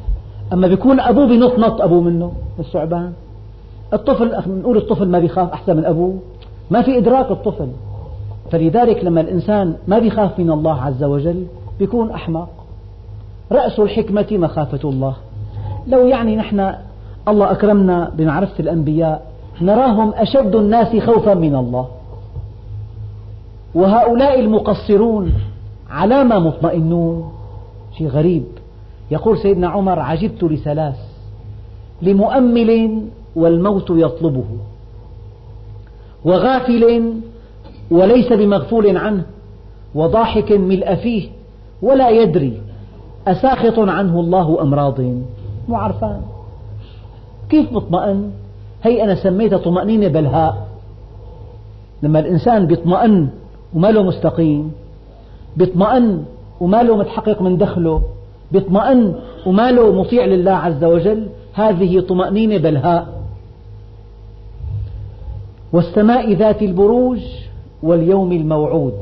أما 0.52 0.68
بيكون 0.68 1.00
أبوه 1.00 1.26
بنط 1.26 1.58
نط 1.58 1.80
أبوه 1.80 2.00
منه 2.00 2.32
الثعبان 2.58 3.12
الطفل 3.92 4.58
نقول 4.60 4.76
الطفل 4.76 5.08
ما 5.08 5.18
بيخاف 5.18 5.52
أحسن 5.52 5.76
من 5.76 5.84
أبوه. 5.84 6.18
ما 6.70 6.82
في 6.82 6.98
إدراك 6.98 7.30
الطفل. 7.30 7.68
فلذلك 8.50 9.04
لما 9.04 9.20
الإنسان 9.20 9.74
ما 9.88 9.98
بيخاف 9.98 10.38
من 10.38 10.50
الله 10.50 10.82
عز 10.82 11.04
وجل 11.04 11.46
بيكون 11.78 12.10
أحمق. 12.10 12.48
رأس 13.52 13.78
الحكمة 13.80 14.26
مخافة 14.32 14.88
الله. 14.88 15.14
لو 15.86 16.06
يعني 16.06 16.36
نحن 16.36 16.74
الله 17.28 17.50
أكرمنا 17.52 18.10
بمعرفة 18.16 18.60
الأنبياء 18.60 19.26
نراهم 19.60 20.12
أشد 20.14 20.54
الناس 20.54 20.96
خوفا 20.96 21.34
من 21.34 21.54
الله. 21.54 21.88
وهؤلاء 23.74 24.40
المقصرون 24.40 25.32
على 25.90 26.24
ما 26.24 26.38
مطمئنون. 26.38 27.32
شيء 27.98 28.08
غريب. 28.08 28.44
يقول 29.12 29.38
سيدنا 29.38 29.68
عمر 29.68 29.98
عجبت 29.98 30.44
لثلاث 30.44 30.96
لمؤمل 32.02 33.02
والموت 33.36 33.90
يطلبه 33.90 34.44
وغافل 36.24 37.12
وليس 37.90 38.32
بمغفول 38.32 38.96
عنه 38.96 39.24
وضاحك 39.94 40.52
ملء 40.52 40.94
فيه 40.94 41.28
ولا 41.82 42.10
يدري 42.10 42.60
أساخط 43.26 43.78
عنه 43.78 44.20
الله 44.20 44.62
أم 44.62 44.74
راض. 44.74 45.00
مو 45.68 45.76
عرفان 45.76 46.20
كيف 47.50 47.72
مطمئن؟ 47.72 48.30
هي 48.82 49.04
أنا 49.04 49.14
سميتها 49.14 49.58
طمأنينة 49.58 50.08
بلهاء. 50.08 50.68
لما 52.02 52.18
الإنسان 52.18 52.66
بيطمئن 52.66 53.28
وما 53.74 53.88
له 53.88 54.02
مستقيم 54.02 54.72
بيطمئن 55.56 56.24
وما 56.60 56.82
له 56.82 56.96
متحقق 56.96 57.42
من 57.42 57.56
دخله 57.56 58.02
بيطمئن 58.52 59.14
وما 59.46 59.70
له 59.70 59.92
مطيع 59.92 60.24
لله 60.24 60.52
عز 60.52 60.84
وجل 60.84 61.26
هذه 61.54 62.00
طمأنينة 62.00 62.56
بلهاء. 62.56 63.22
والسماء 65.72 66.32
ذات 66.32 66.62
البروج 66.62 67.20
واليوم 67.82 68.32
الموعود. 68.32 68.94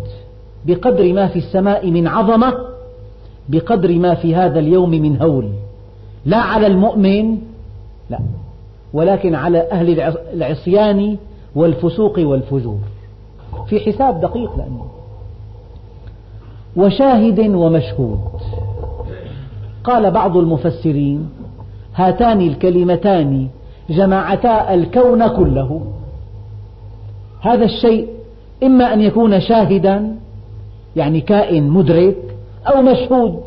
بقدر 0.67 1.13
ما 1.13 1.27
في 1.27 1.39
السماء 1.39 1.91
من 1.91 2.07
عظمة 2.07 2.55
بقدر 3.49 3.99
ما 3.99 4.15
في 4.15 4.35
هذا 4.35 4.59
اليوم 4.59 4.91
من 4.91 5.23
هول. 5.23 5.49
لا 6.27 6.37
على 6.37 6.67
المؤمن 6.67 7.39
لا. 8.11 8.19
ولكن 8.93 9.35
على 9.35 9.71
أهل 9.73 10.01
العصيان 10.35 11.17
والفسوق 11.55 12.19
والفجور. 12.19 12.79
في 13.67 13.81
حساب 13.81 14.21
دقيق 14.21 14.57
لأنه. 14.59 14.87
وشاهد 16.77 17.41
ومشهود. 17.41 18.21
قال 19.85 20.11
بعض 20.11 20.37
المفسرين 20.37 21.29
هاتان 21.95 22.41
الكلمتان 22.41 23.49
جمعتا 23.91 24.75
الكون 24.75 25.29
كله. 25.29 25.81
هذا 27.41 27.65
الشيء 27.65 28.09
إما 28.63 28.93
أن 28.93 29.01
يكون 29.01 29.41
شاهدا 29.41 30.17
يعني 30.97 31.21
كائن 31.21 31.71
مدرك 31.71 32.17
أو 32.67 32.83
مشهود 32.83 33.41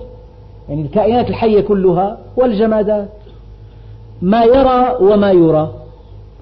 يعني 0.69 0.81
الكائنات 0.81 1.29
الحية 1.29 1.61
كلها 1.61 2.17
والجمادات. 2.37 3.09
ما 4.21 4.43
يرى 4.43 4.97
وما 5.01 5.31
يرى 5.31 5.71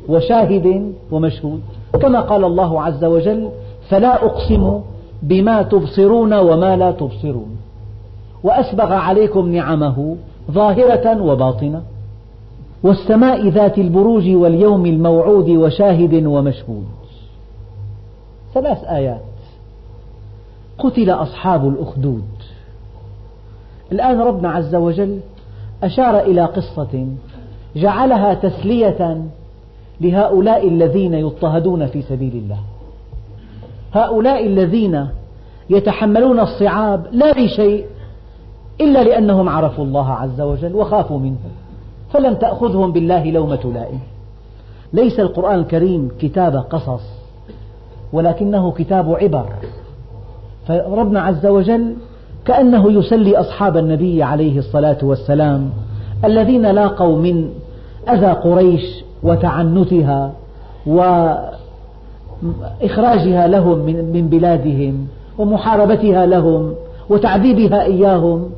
وشاهد 0.09 0.93
ومشهود. 1.11 1.61
كما 2.01 2.21
قال 2.21 2.43
الله 2.43 2.81
عز 2.81 3.03
وجل 3.05 3.49
فلا 3.89 4.25
أقسم 4.25 4.79
بما 5.23 5.61
تبصرون 5.61 6.33
وما 6.33 6.77
لا 6.77 6.91
تبصرون. 6.91 7.60
وأسبغ 8.43 8.93
عليكم 8.93 9.51
نعمه 9.51 10.15
ظاهرة 10.51 11.21
وباطنة. 11.21 11.81
والسماء 12.83 13.49
ذات 13.49 13.77
البروج 13.77 14.29
واليوم 14.29 14.85
الموعود 14.85 15.49
وشاهد 15.49 16.25
ومشهود. 16.25 16.85
ثلاث 18.53 18.83
آيات. 18.83 19.21
قتل 20.77 21.09
أصحاب 21.09 21.67
الأخدود. 21.67 22.23
الآن 23.91 24.19
ربنا 24.19 24.49
عز 24.49 24.75
وجل 24.75 25.19
أشار 25.83 26.19
إلى 26.19 26.45
قصة 26.45 27.07
جعلها 27.75 28.33
تسلية 28.33 29.21
لهؤلاء 30.01 30.67
الذين 30.67 31.13
يضطهدون 31.13 31.87
في 31.87 32.01
سبيل 32.01 32.33
الله. 32.33 32.59
هؤلاء 33.93 34.47
الذين 34.47 35.07
يتحملون 35.69 36.39
الصعاب 36.39 37.07
لا 37.11 37.31
لشيء 37.31 37.85
إلا 38.81 39.03
لأنهم 39.03 39.49
عرفوا 39.49 39.85
الله 39.85 40.11
عز 40.11 40.41
وجل 40.41 40.75
وخافوا 40.75 41.19
منه 41.19 41.37
فلم 42.13 42.33
تأخذهم 42.33 42.91
بالله 42.91 43.31
لومة 43.31 43.71
لائم. 43.73 43.99
ليس 44.93 45.19
القرآن 45.19 45.59
الكريم 45.59 46.11
كتاب 46.19 46.55
قصص 46.55 47.01
ولكنه 48.13 48.71
كتاب 48.71 49.15
عبر. 49.15 49.45
فربنا 50.67 51.21
عز 51.21 51.45
وجل 51.45 51.95
كأنه 52.45 52.91
يسلي 52.91 53.37
أصحاب 53.37 53.77
النبي 53.77 54.23
عليه 54.23 54.59
الصلاة 54.59 54.97
والسلام 55.03 55.69
الذين 56.25 56.71
لاقوا 56.71 57.17
من 57.17 57.49
أذى 58.09 58.31
قريش 58.31 59.03
وتعنتها 59.23 60.31
وإخراجها 62.81 63.47
لهم 63.47 63.77
من 64.13 64.27
بلادهم 64.27 65.07
ومحاربتها 65.37 66.25
لهم 66.25 66.73
وتعذيبها 67.09 67.83
إياهم. 67.83 68.49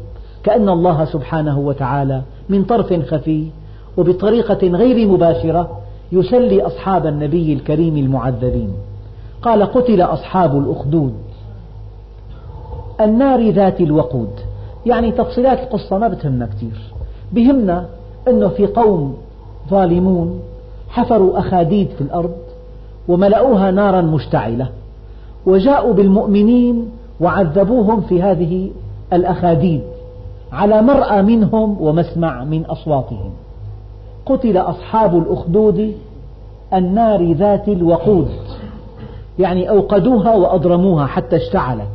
كأن 0.44 0.70
الله 0.70 1.06
سبحانه 1.06 1.60
وتعالى 1.60 2.22
من 2.50 2.64
طرف 2.64 2.94
خفي 2.94 3.48
وبطريقة 3.98 4.68
غير 4.68 5.08
مباشرة 5.08 5.80
يسلي 6.12 6.62
أصحاب 6.62 7.08
النبي 7.08 7.54
الكريم 7.54 7.98
المعذبين. 7.98 8.70
قال 9.42 9.64
قتل 9.64 10.02
أصحاب 10.02 10.58
الأخدود. 10.58 11.14
النار 13.02 13.50
ذات 13.50 13.82
الوقود. 13.82 14.30
يعني 14.86 15.12
تفصيلات 15.12 15.60
القصة 15.60 15.98
ما 15.98 16.08
بتهمنا 16.08 16.46
كثير 16.46 16.82
بهمنا 17.32 17.86
أنه 18.28 18.48
في 18.48 18.66
قوم 18.66 19.18
ظالمون 19.70 20.40
حفروا 20.90 21.40
أخاديد 21.40 21.88
في 21.90 22.02
الأرض 22.02 22.36
وملأوها 23.08 23.72
نارا 23.72 24.02
مشتعلة 24.02 24.70
وجاءوا 25.46 25.94
بالمؤمنين 25.94 26.90
وعذبوهم 27.20 28.02
في 28.02 28.22
هذه 28.22 28.70
الأخاديد. 29.14 29.82
على 30.54 30.82
مرأى 30.82 31.22
منهم 31.22 31.82
ومسمع 31.82 32.44
من 32.44 32.66
أصواتهم. 32.66 33.32
قتل 34.26 34.58
أصحاب 34.58 35.18
الأخدود 35.18 35.94
النار 36.74 37.34
ذات 37.34 37.68
الوقود. 37.68 38.30
يعني 39.40 39.70
أوقدوها 39.70 40.36
وأضرموها 40.36 41.06
حتى 41.06 41.36
اشتعلت. 41.36 41.88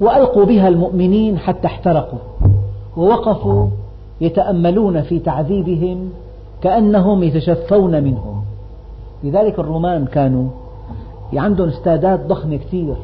وألقوا 0.00 0.44
بها 0.44 0.68
المؤمنين 0.68 1.38
حتى 1.38 1.66
احترقوا. 1.66 2.18
ووقفوا 2.96 3.66
يتأملون 4.20 5.02
في 5.02 5.18
تعذيبهم 5.18 6.10
كأنهم 6.62 7.22
يتشفون 7.22 8.02
منهم. 8.02 8.44
لذلك 9.24 9.58
الرومان 9.58 10.04
كانوا 10.04 10.48
عندهم 11.32 11.68
استادات 11.68 12.26
ضخمة 12.26 12.56
كثير. 12.56 12.94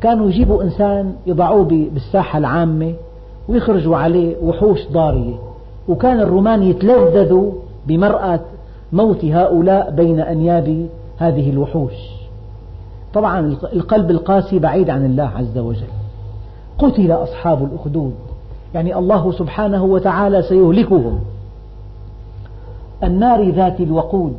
كانوا 0.00 0.28
يجيبوا 0.28 0.62
إنسان 0.62 1.12
يضعوه 1.26 1.64
بالساحة 1.64 2.38
العامة 2.38 2.94
ويخرجوا 3.48 3.96
عليه 3.96 4.36
وحوش 4.44 4.88
ضارية. 4.92 5.34
وكان 5.88 6.20
الرومان 6.20 6.62
يتلذذوا 6.62 7.52
بمرأة 7.86 8.40
موت 8.92 9.24
هؤلاء 9.24 9.90
بين 9.90 10.20
أنياب 10.20 10.86
هذه 11.18 11.50
الوحوش. 11.50 11.92
طبعا 13.14 13.56
القلب 13.72 14.10
القاسي 14.10 14.58
بعيد 14.58 14.90
عن 14.90 15.04
الله 15.04 15.30
عز 15.36 15.58
وجل. 15.58 15.86
قتل 16.78 17.12
أصحاب 17.12 17.64
الأخدود. 17.64 18.14
يعني 18.74 18.98
الله 18.98 19.32
سبحانه 19.32 19.84
وتعالى 19.84 20.42
سيهلكهم. 20.42 21.18
النار 23.04 23.50
ذات 23.50 23.80
الوقود. 23.80 24.34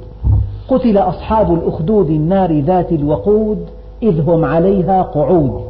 قتل 0.68 0.98
أصحاب 0.98 1.54
الأخدود 1.54 2.10
النار 2.10 2.60
ذات 2.60 2.92
الوقود 2.92 3.66
إذ 4.04 4.30
هم 4.30 4.46
عليها 4.46 5.02
قعود. 5.02 5.64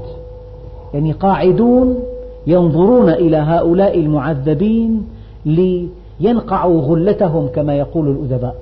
يعني 0.93 1.11
قاعدون 1.11 1.99
ينظرون 2.47 3.09
إلى 3.09 3.37
هؤلاء 3.37 3.99
المعذبين 3.99 5.07
لينقعوا 5.45 6.81
غلتهم 6.81 7.47
كما 7.47 7.75
يقول 7.75 8.07
الأدباء. 8.09 8.55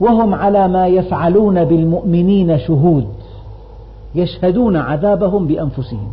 وهم 0.00 0.34
على 0.34 0.68
ما 0.68 0.86
يفعلون 0.86 1.64
بالمؤمنين 1.64 2.58
شهود 2.58 3.08
يشهدون 4.14 4.76
عذابهم 4.76 5.46
بأنفسهم. 5.46 6.10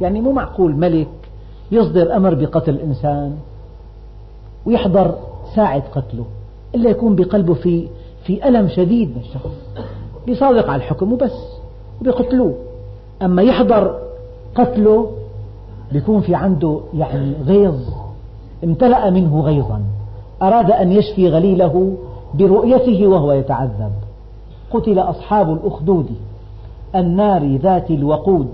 يعني 0.00 0.20
مو 0.20 0.32
معقول 0.32 0.74
ملك 0.74 1.08
يصدر 1.72 2.16
أمر 2.16 2.34
بقتل 2.34 2.78
إنسان 2.78 3.36
ويحضر 4.66 5.14
ساعة 5.56 5.82
قتله 5.94 6.24
إلا 6.74 6.90
يكون 6.90 7.16
بقلبه 7.16 7.54
في 7.54 7.88
في 8.24 8.48
ألم 8.48 8.68
شديد 8.68 9.08
من 9.08 9.22
الشخص. 9.22 9.86
بيصادق 10.26 10.70
على 10.70 10.76
الحكم 10.76 11.12
وبس 11.12 11.32
وبيقتلوه. 12.00 12.54
أما 13.22 13.42
يحضر 13.42 13.98
قتله 14.54 15.10
بيكون 15.92 16.20
في 16.20 16.34
عنده 16.34 16.80
يعني 16.94 17.32
غيظ 17.46 17.80
امتلأ 18.64 19.10
منه 19.10 19.40
غيظا 19.40 19.82
أراد 20.42 20.70
أن 20.70 20.92
يشفي 20.92 21.28
غليله 21.28 21.96
برؤيته 22.34 23.06
وهو 23.06 23.32
يتعذب. 23.32 23.92
قتل 24.72 24.98
أصحاب 24.98 25.52
الأخدود 25.52 26.06
النار 26.94 27.56
ذات 27.56 27.90
الوقود 27.90 28.48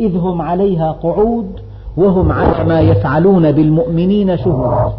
إذ 0.00 0.16
هم 0.16 0.42
عليها 0.42 0.92
قعود 0.92 1.60
وهم 1.96 2.32
على 2.32 2.64
ما 2.64 2.80
يفعلون 2.80 3.52
بالمؤمنين 3.52 4.36
شهود. 4.36 4.92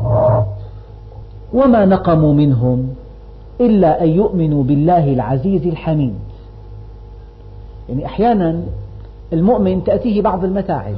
وما 1.54 1.86
نقموا 1.86 2.34
منهم؟ 2.34 2.88
إلا 3.66 4.04
أن 4.04 4.10
يؤمنوا 4.10 4.64
بالله 4.64 5.14
العزيز 5.14 5.68
الحميد. 5.68 6.14
يعني 7.90 8.06
أحيانا 8.06 8.62
المؤمن 9.34 9.84
تأتيه 9.84 10.22
بعض 10.22 10.44
المتاعب. 10.44 10.96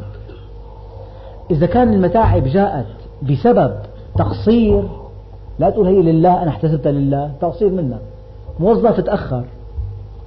إذا 1.51 1.65
كان 1.65 1.93
المتاعب 1.93 2.43
جاءت 2.43 2.85
بسبب 3.29 3.73
تقصير 4.17 4.83
لا 5.59 5.69
تقول 5.69 5.87
هي 5.87 6.01
لله 6.01 6.41
أنا 6.41 6.49
احتسبتها 6.49 6.91
لله 6.91 7.31
تقصير 7.41 7.69
منا 7.69 7.97
موظف 8.59 8.99
تأخر 8.99 9.43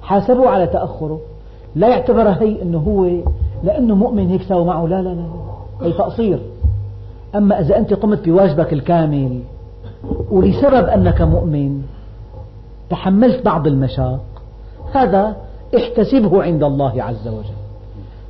حاسبوا 0.01 0.49
على 0.49 0.67
تأخره 0.67 1.19
لا 1.75 1.87
يعتبرها 1.87 2.41
هي 2.41 2.61
أنه 2.61 2.77
هو 2.77 3.09
لأنه 3.63 3.95
مؤمن 3.95 4.29
هيك 4.29 4.41
سوى 4.41 4.65
معه 4.65 4.85
لا 4.85 5.01
لا 5.01 5.09
لا 5.09 5.25
هي 5.81 5.91
تقصير. 5.91 6.39
أما 7.35 7.59
إذا 7.59 7.77
أنت 7.77 7.93
قمت 7.93 8.29
بواجبك 8.29 8.73
الكامل 8.73 9.39
ولسبب 10.31 10.85
أنك 10.85 11.21
مؤمن 11.21 11.81
تحملت 12.89 13.45
بعض 13.45 13.67
المشاق. 13.67 14.25
هذا 14.93 15.35
احتسبه 15.77 16.43
عند 16.43 16.63
الله 16.63 17.03
عز 17.03 17.27
وجل. 17.27 17.57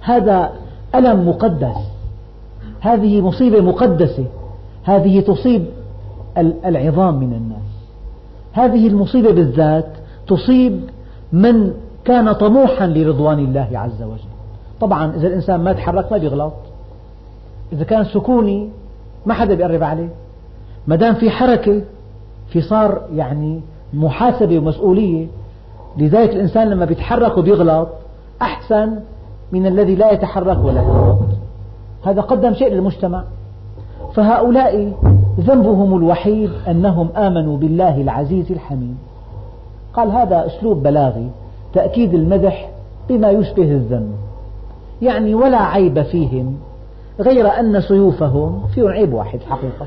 هذا 0.01 0.51
ألم 0.95 1.29
مقدس. 1.29 1.77
هذه 2.79 3.21
مصيبة 3.21 3.61
مقدسة. 3.61 4.25
هذه 4.83 5.21
تصيب 5.21 5.65
العظام 6.65 7.15
من 7.15 7.33
الناس. 7.33 7.67
هذه 8.53 8.87
المصيبة 8.87 9.31
بالذات 9.31 9.87
تصيب 10.27 10.81
من 11.33 11.73
كان 12.05 12.31
طموحا 12.31 12.87
لرضوان 12.87 13.39
الله 13.39 13.69
عز 13.73 14.03
وجل. 14.03 14.29
طبعا 14.81 15.15
إذا 15.15 15.27
الإنسان 15.27 15.63
ما 15.63 15.73
تحرك 15.73 16.11
ما 16.11 16.17
بيغلط. 16.17 16.53
إذا 17.73 17.83
كان 17.83 18.05
سكوني 18.05 18.69
ما 19.25 19.33
حدا 19.33 19.55
بيقرب 19.55 19.83
عليه. 19.83 20.09
ما 20.87 20.95
دام 20.95 21.15
في 21.15 21.29
حركة 21.29 21.81
في 22.49 22.61
صار 22.61 23.01
يعني 23.15 23.61
محاسبة 23.93 24.59
ومسؤولية. 24.59 25.27
لذلك 25.97 26.29
الإنسان 26.29 26.69
لما 26.69 26.85
بيتحرك 26.85 27.37
وبيغلط 27.37 27.89
أحسن 28.41 28.99
من 29.51 29.65
الذي 29.65 29.95
لا 29.95 30.11
يتحرك 30.11 30.57
ولا 30.65 30.81
يغلط. 30.81 31.19
هذا 32.03 32.21
قدم 32.21 32.53
شيء 32.53 32.69
للمجتمع. 32.73 33.23
فهؤلاء 34.13 34.93
ذنبهم 35.39 35.97
الوحيد 35.97 36.49
أنهم 36.67 37.09
آمنوا 37.15 37.57
بالله 37.57 38.01
العزيز 38.01 38.51
الحميد. 38.51 38.95
قال 39.93 40.11
هذا 40.11 40.45
أسلوب 40.45 40.83
بلاغي 40.83 41.29
تأكيد 41.73 42.13
المدح 42.13 42.69
بما 43.09 43.29
يشبه 43.29 43.71
الذم 43.71 44.11
يعني 45.01 45.35
ولا 45.35 45.57
عيب 45.57 46.01
فيهم 46.01 46.55
غير 47.19 47.59
أن 47.59 47.81
سيوفهم 47.81 48.61
فيهم 48.75 48.87
عيب 48.87 49.13
واحد 49.13 49.39
حقيقة. 49.49 49.85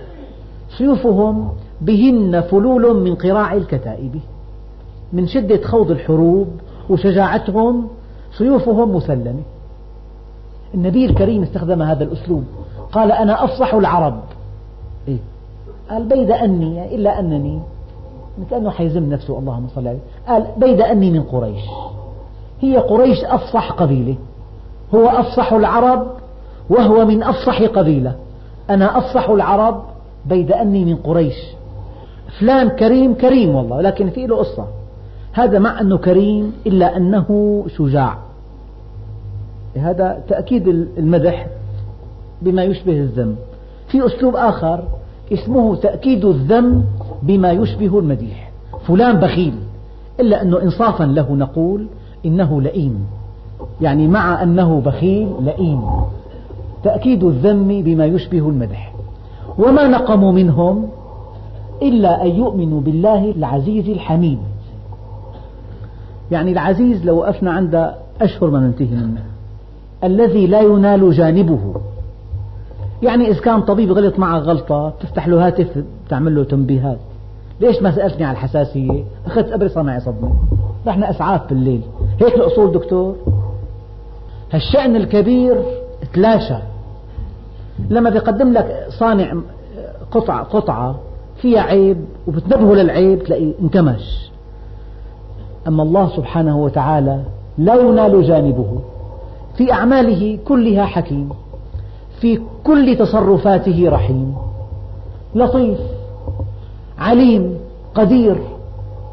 سيوفهم 0.79 1.49
بهن 1.81 2.41
فلول 2.41 3.05
من 3.05 3.15
قراع 3.15 3.55
الكتائب 3.55 4.21
من 5.13 5.27
شدة 5.27 5.63
خوض 5.67 5.91
الحروب 5.91 6.49
وشجاعتهم 6.91 7.89
سيوفهم 8.39 8.97
مسلمة. 8.97 9.43
النبي 10.75 11.05
الكريم 11.05 11.43
استخدم 11.43 11.83
هذا 11.83 12.05
الأسلوب 12.05 12.45
قال 12.93 13.13
أنا 13.13 13.45
أفصح 13.45 13.75
العرب. 13.75 14.21
إيه؟ 15.09 15.19
قال 15.91 16.05
بيد 16.05 16.31
أني 16.31 16.95
إلا 16.95 17.21
أنني. 17.21 17.61
كأنه 18.51 18.71
حيزم 18.71 19.13
نفسه 19.13 19.39
اللهم 19.39 19.67
صل 19.75 19.89
عليه. 19.89 19.99
قال 20.29 20.47
بيد 20.57 20.81
أني 20.81 21.11
من 21.11 21.23
قريش. 21.23 21.63
هي 22.61 22.79
قريش 22.79 23.25
أفصح 23.25 23.73
قبيلة 23.73 24.15
هو 24.95 25.07
أفصح 25.07 25.53
العرب 25.53 26.07
وهو 26.71 27.05
من 27.05 27.23
أفصح 27.23 27.63
قبيلة. 27.63 28.17
أنا 28.71 28.99
أفصح 28.99 29.31
العرب 29.31 29.83
بيد 30.27 30.53
أني 30.53 30.85
من 30.85 30.97
قريش. 30.97 31.37
فلان 32.41 32.69
كريم 32.69 33.15
كريم 33.15 33.55
والله 33.55 33.81
لكن 33.81 34.11
في 34.11 34.27
له 34.27 34.37
قصة. 34.37 34.67
هذا 35.33 35.59
مع 35.59 35.81
أنه 35.81 35.99
كريم 35.99 36.53
إلا 36.67 36.97
أنه 36.97 37.65
شجاع. 37.77 38.19
هذا 39.77 40.23
تأكيد 40.29 40.69
المدح 40.69 41.47
بما 42.43 42.65
يشبه 42.65 42.93
الذم 42.93 43.37
في 43.89 44.07
أسلوب 44.07 44.37
آخر 44.37 44.85
اسمه 45.33 45.77
تأكيد 45.77 46.25
الذم 46.25 46.85
بما 47.23 47.51
يشبه 47.51 47.99
المديح. 47.99 48.51
فلان 48.87 49.17
بخيل 49.21 49.55
إلا 50.21 50.43
أنه 50.43 50.63
إنصافا 50.63 51.05
له 51.05 51.33
نقول 51.33 51.87
إنه 52.27 52.63
لئيم. 52.63 53.07
يعني 53.81 54.09
مع 54.09 54.43
أنه 54.43 54.81
بخيل 54.81 55.29
لئيم. 55.41 55.83
تأكيد 56.85 57.25
الذم 57.25 57.83
بما 57.83 58.07
يشبه 58.07 58.49
المدح. 58.49 58.90
وما 59.61 59.89
نقموا 59.89 60.33
منهم 60.33 60.89
إلا 61.83 62.23
أن 62.23 62.31
يؤمنوا 62.31 62.81
بالله 62.81 63.31
العزيز 63.31 63.89
الحميد. 63.89 64.39
يعني 66.31 66.53
العزيز 66.53 67.07
لو 67.07 67.19
وقفنا 67.19 67.53
عند 67.53 67.95
أشهر 68.21 68.51
ما 68.51 68.61
ننتهي 68.61 68.97
منه. 68.97 69.23
الذي 70.05 70.47
لا 70.47 70.61
ينال 70.61 71.13
جانبه. 71.13 71.75
يعني 73.03 73.31
إذا 73.31 73.41
كان 73.41 73.61
طبيب 73.61 73.93
غلط 73.93 74.19
معك 74.19 74.43
غلطة 74.43 74.93
تفتح 75.01 75.29
له 75.29 75.47
هاتف 75.47 75.85
تعمل 76.09 76.35
له 76.35 76.45
تنبيهات. 76.45 76.99
ليش 77.61 77.83
ما 77.83 77.91
سألتني 77.91 78.25
عن 78.25 78.33
الحساسية؟ 78.33 79.05
أخذت 79.27 79.53
أبرصة 79.53 79.83
معي 79.83 80.01
صدمة. 80.01 80.33
رحنا 80.87 81.11
أسعاف 81.11 81.49
بالليل. 81.49 81.81
هيك 82.21 82.35
الأصول 82.35 82.73
دكتور. 82.73 83.17
هالشأن 84.53 84.97
الكبير 84.97 85.63
تلاشى. 86.15 86.70
لما 87.91 88.11
بيقدم 88.11 88.53
لك 88.53 88.87
صانع 88.89 89.35
قطعة 90.11 90.43
قطعة 90.43 90.99
فيها 91.43 91.61
عيب 91.61 91.97
وبتنبهه 92.27 92.75
للعيب 92.75 93.25
تلاقيه 93.25 93.53
انكمش. 93.63 94.31
أما 95.69 95.83
الله 95.83 96.17
سبحانه 96.17 96.59
وتعالى 96.59 97.23
لا 97.59 97.75
ينال 97.75 98.23
جانبه. 98.23 98.81
في 99.57 99.73
أعماله 99.73 100.39
كلها 100.45 100.85
حكيم. 100.85 101.29
في 102.21 102.41
كل 102.65 102.97
تصرفاته 102.99 103.89
رحيم. 103.89 104.35
لطيف 105.35 105.79
عليم 106.99 107.59
قدير 107.95 108.37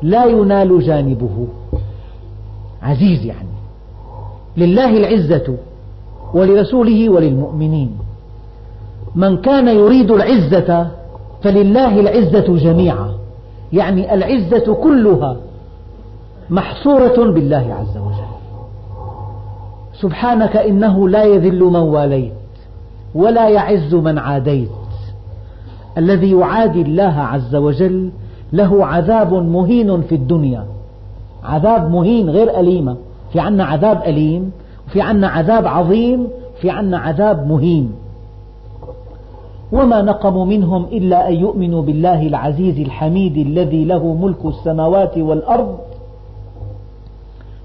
لا 0.01 0.25
ينال 0.25 0.79
جانبه. 0.79 1.47
عزيز 2.81 3.25
يعني. 3.25 3.47
لله 4.57 4.97
العزة 4.97 5.55
ولرسوله 6.33 7.09
وللمؤمنين. 7.09 7.97
من 9.15 9.37
كان 9.37 9.67
يريد 9.67 10.11
العزة 10.11 10.87
فلله 11.43 11.99
العزة 11.99 12.55
جميعا. 12.57 13.13
يعني 13.73 14.13
العزة 14.13 14.73
كلها 14.73 15.37
محصورة 16.49 17.31
بالله 17.31 17.75
عز 17.79 17.97
وجل. 17.97 18.27
سبحانك 19.93 20.57
إنه 20.57 21.09
لا 21.09 21.23
يذل 21.23 21.63
من 21.63 21.75
واليت 21.75 22.33
ولا 23.15 23.49
يعز 23.49 23.95
من 23.95 24.17
عاديت. 24.17 24.69
الذي 25.97 26.31
يعادي 26.31 26.81
الله 26.81 27.19
عز 27.19 27.55
وجل 27.55 28.09
له 28.53 28.85
عذاب 28.85 29.33
مهين 29.33 30.01
في 30.01 30.15
الدنيا. 30.15 30.65
عذاب 31.43 31.91
مهين 31.91 32.29
غير 32.29 32.59
أليمة 32.59 32.95
في 33.33 33.39
عنا 33.39 33.65
عذاب 33.65 34.01
أليم 34.05 34.51
وفي 34.87 35.01
عنا 35.01 35.27
عذاب 35.27 35.67
عظيم 35.67 36.27
في 36.61 36.69
عنا 36.69 36.97
عذاب 36.97 37.47
مهين. 37.47 37.91
وما 39.71 40.01
نقموا 40.01 40.45
منهم 40.45 40.83
إلا 40.83 41.29
أن 41.29 41.33
يؤمنوا 41.33 41.81
بالله 41.81 42.27
العزيز 42.27 42.79
الحميد 42.79 43.37
الذي 43.37 43.85
له 43.85 44.13
ملك 44.13 44.45
السماوات 44.45 45.17
والأرض 45.17 45.79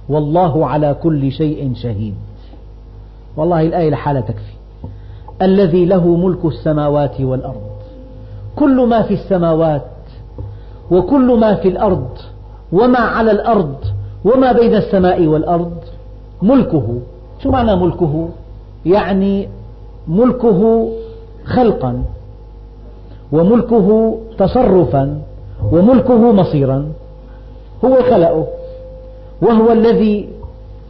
والله 0.09 0.67
على 0.67 0.97
كل 1.03 1.33
شيء 1.33 1.75
شهيد. 1.75 2.15
والله 3.37 3.61
الآية 3.61 3.91
لحالة 3.91 4.21
تكفي. 4.21 4.53
الذي 5.43 5.85
له 5.85 6.17
ملك 6.17 6.45
السماوات 6.45 7.21
والأرض. 7.21 7.73
كل 8.57 8.87
ما 8.87 9.03
في 9.03 9.15
السماوات 9.15 9.83
وكل 10.91 11.39
ما 11.39 11.55
في 11.55 11.69
الأرض 11.69 12.09
وما 12.73 12.99
على 12.99 13.31
الأرض 13.31 13.75
وما 14.25 14.53
بين 14.53 14.75
السماء 14.75 15.27
والأرض 15.27 15.73
ملكه. 16.43 16.99
شو 17.43 17.51
معنى 17.51 17.77
ملكه؟ 17.77 18.29
يعني 18.87 19.49
ملكه 20.09 20.89
خلقا 21.45 22.03
وملكه 23.33 24.19
تصرفا 24.39 25.23
وملكه 25.73 26.33
مصيرا. 26.33 26.89
هو 27.85 28.03
خلقه 28.03 28.47
وهو 29.43 29.73
الذي 29.73 30.29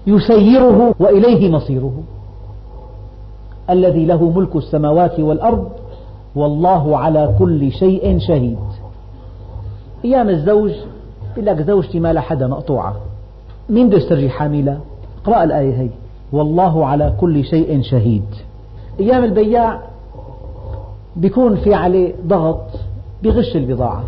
يسيره 0.07 0.94
وإليه 1.00 1.50
مصيره. 1.50 1.92
الذي 3.70 4.05
له 4.05 4.30
ملك 4.30 4.57
السماوات 4.57 5.20
والأرض 5.20 5.68
والله 6.34 6.98
على 6.98 7.34
كل 7.38 7.72
شيء 7.72 8.18
شهيد. 8.18 8.59
أيام 10.05 10.28
الزوج 10.28 10.70
يقول 11.32 11.46
لك 11.46 11.62
زوجتي 11.62 12.00
ما 12.00 12.12
لها 12.12 12.22
حدا 12.22 12.46
مقطوعة. 12.46 12.96
مين 13.70 13.88
بده 13.88 13.96
يسترجي 13.96 14.30
حاملة؟ 14.30 14.80
اقرأ 15.24 15.44
الآية 15.44 15.80
هي. 15.80 15.88
والله 16.32 16.86
على 16.86 17.14
كل 17.20 17.44
شيء 17.44 17.82
شهيد. 17.82 18.24
أيام 19.00 19.24
البياع 19.24 19.91
بيكون 21.17 21.57
في 21.57 21.75
عليه 21.75 22.15
ضغط 22.27 22.63
بغش 23.23 23.57
البضاعة. 23.57 24.05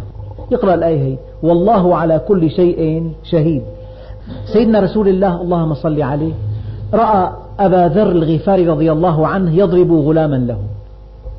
يقرأ 0.51 0.75
الآية 0.75 1.03
هي 1.03 1.17
والله 1.43 1.97
على 1.97 2.21
كل 2.29 2.51
شيء 2.51 3.13
شهيد. 3.25 3.63
سيدنا 4.53 4.81
رسول 4.81 5.09
الله 5.09 5.41
اللهم 5.41 5.75
صل 5.75 6.03
عليه 6.03 6.33
رأى 6.95 7.31
أبا 7.59 7.89
ذر 7.89 8.11
الغفاري 8.11 8.69
رضي 8.69 8.93
الله 8.93 9.27
عنه 9.27 9.55
يضرب 9.57 9.93
غلاما 9.93 10.37
له. 10.37 10.59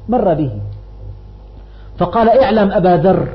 مر 0.09 0.33
به. 0.33 0.51
فقال 1.97 2.29
اعلم 2.29 2.71
أبا 2.71 2.97
ذر 2.97 3.27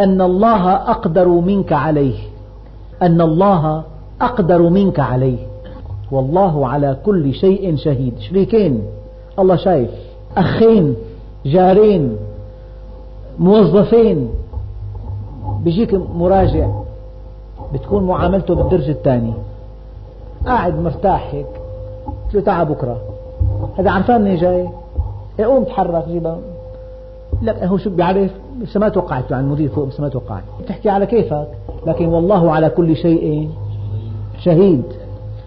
أن 0.00 0.20
الله 0.20 0.72
أقدر 0.72 1.28
منك 1.28 1.72
عليه. 1.72 2.16
أن 3.02 3.20
الله 3.20 3.82
أقدر 4.20 4.62
منك 4.62 5.00
عليه. 5.00 5.38
والله 6.10 6.66
على 6.66 6.96
كل 7.06 7.34
شيء 7.34 7.76
شهيد. 7.76 8.18
شريكين. 8.18 8.82
الله 9.38 9.56
شايف. 9.56 9.90
أخين. 10.36 10.96
جارين 11.46 12.16
موظفين 13.38 14.28
بيجيك 15.60 15.94
مراجع 15.94 16.68
بتكون 17.74 18.04
معاملته 18.04 18.54
بالدرجة 18.54 18.90
الثاني 18.90 19.32
قاعد 20.46 20.78
مرتاح 20.78 21.28
هيك 21.32 21.46
قلت 22.06 22.34
له 22.34 22.40
تعال 22.40 22.66
بكرة. 22.66 22.96
هذا 23.78 23.90
عرفان 23.90 24.22
منين 24.22 24.36
جاي؟ 24.36 24.68
يقوم 25.38 25.64
تحرك 25.64 26.08
جيبها 26.08 26.38
لك 27.42 27.62
هو 27.62 27.76
شو 27.76 27.90
بيعرف؟ 27.90 28.30
بس 28.62 28.76
ما 28.76 28.88
توقعت 28.88 29.32
عن 29.32 29.44
المدير 29.44 29.68
فوق 29.68 29.86
بس 29.86 30.00
ما 30.00 30.08
توقعت. 30.08 30.42
بتحكي 30.60 30.88
على 30.90 31.06
كيفك؟ 31.06 31.48
لكن 31.86 32.06
والله 32.06 32.52
على 32.52 32.70
كل 32.70 32.96
شيء 32.96 33.50
شهيد. 34.38 34.82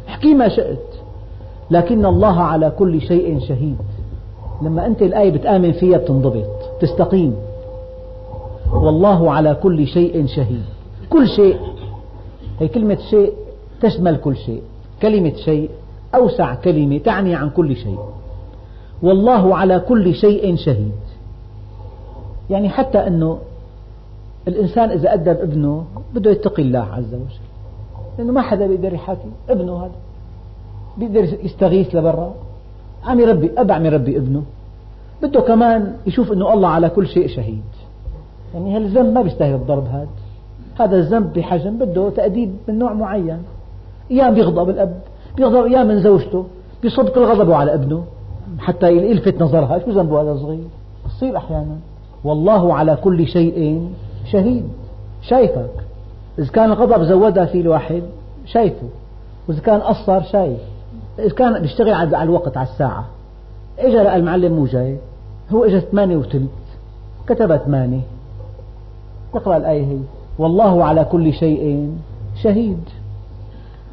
احكي 0.08 0.34
ما 0.34 0.50
شئت 0.50 0.88
لكن 1.72 2.06
الله 2.06 2.42
على 2.42 2.70
كل 2.70 3.02
شيء 3.02 3.39
شهيد. 3.39 3.78
لما 4.62 4.86
أنت 4.86 5.01
الآية 5.01 5.32
بتآمن 5.32 5.72
فيها 5.72 5.97
بتنضبط 5.97 6.45
تستقيم. 6.80 7.36
والله 8.74 9.32
على 9.32 9.55
كل 9.55 9.88
شيء 9.88 10.26
شهيد. 10.26 10.64
كل 11.09 11.28
شيء. 11.28 11.57
هي 12.59 12.68
كلمة 12.68 12.97
شيء 13.09 13.34
تشمل 13.82 14.18
كل 14.18 14.36
شيء. 14.36 14.62
كلمة 15.01 15.36
شيء 15.36 15.70
أوسع 16.16 16.55
كلمة 16.55 16.97
تعني 16.97 17.36
عن 17.36 17.49
كل 17.49 17.76
شيء. 17.76 17.99
والله 19.03 19.57
على 19.57 19.80
كل 19.80 20.16
شيء 20.16 20.55
شهيد. 20.55 20.91
يعني 22.49 22.70
حتى 22.70 22.97
أنه 22.97 23.38
الإنسان 24.47 24.89
إذا 24.89 25.14
أدب 25.14 25.38
ابنه 25.38 25.86
بده 26.16 26.32
يتقي 26.32 26.64
الله 26.64 26.88
عز 26.93 27.14
وجل. 27.14 27.41
لأنه 28.18 28.32
ما 28.34 28.41
حدا 28.41 28.68
بيقدر 28.68 28.93
يحاكي 28.93 29.32
ابنه 29.49 29.86
هذا. 29.86 29.95
بيقدر 30.97 31.38
يستغيث 31.43 31.95
لبرا. 31.95 32.34
عم 33.06 33.20
يربي 33.20 33.52
أب 33.58 33.72
عم 33.72 33.86
يربي 33.86 34.18
ابنه. 34.18 34.43
بده 35.24 35.41
كمان 35.41 35.93
يشوف 36.08 36.32
أنه 36.32 36.54
الله 36.54 36.68
على 36.68 36.89
كل 36.89 37.08
شيء 37.08 37.28
شهيد. 37.28 37.64
يعني 38.54 38.76
هالذنب 38.78 39.14
ما 39.14 39.22
بيستاهل 39.22 39.56
الضرب 39.56 39.88
هذا 39.88 40.08
هذا 40.80 40.97
الذنب 40.97 41.34
بحجم 41.34 41.78
بده 41.78 42.10
تأديب 42.10 42.54
من 42.68 42.80
نوع 42.80 42.93
معين. 42.93 43.43
أيام 44.12 44.34
بيغضب 44.34 44.70
الأب 44.70 45.02
بيغضب 45.38 45.66
أيام 45.66 45.88
من 45.88 45.99
زوجته 45.99 46.45
بيصب 46.84 47.10
كل 47.10 47.24
غضبه 47.24 47.56
على 47.56 47.74
ابنه. 47.74 48.04
حتى 48.60 48.91
يلفت 48.91 49.41
نظرها 49.41 49.80
شو 49.80 49.91
ذنبه 49.91 50.22
هذا 50.22 50.32
الصغير 50.32 50.68
بصير 51.06 51.38
أحيانا. 51.38 51.78
والله 52.24 52.74
على 52.74 52.95
كل 52.95 53.28
شيء 53.28 53.88
شهيد. 54.32 54.70
شايفك. 55.22 55.72
إذا 56.39 56.52
كان 56.52 56.72
الغضب 56.72 57.04
زودها 57.04 57.45
في 57.45 57.62
الواحد 57.62 58.04
شايفه. 58.45 58.88
وإذا 59.47 59.60
كان 59.62 59.80
قصر 59.80 60.22
شايف. 60.22 60.60
كان 61.30 61.62
بيشتغل 61.62 61.94
على 61.94 62.24
الوقت 62.24 62.58
على 62.58 62.68
الساعة. 62.68 63.06
إجا 63.80 64.04
لقى 64.04 64.16
المعلم 64.16 64.54
مو 64.54 64.66
جاي. 64.66 64.98
هو 65.52 65.66
إجا 65.66 65.80
ثمانية 65.80 66.18
وثلث. 66.18 66.50
كتب 67.28 67.58
ثمانية. 67.58 68.02
اقرأ 69.34 69.58
الآية 69.58 69.86
هي. 69.86 70.00
والله 70.40 70.84
على 70.84 71.04
كل 71.04 71.34
شيء 71.34 71.94
شهيد. 72.44 72.84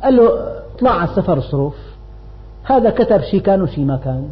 قال 0.03 0.17
له 0.17 0.31
اطلع 0.75 0.91
على 0.91 1.11
السفر 1.11 1.39
اصرف 1.39 1.75
هذا 2.65 2.91
كتب 2.91 3.21
شي 3.21 3.41
كان 3.41 3.63
وشي 3.63 3.85
ما 3.85 3.97
كان. 3.97 4.29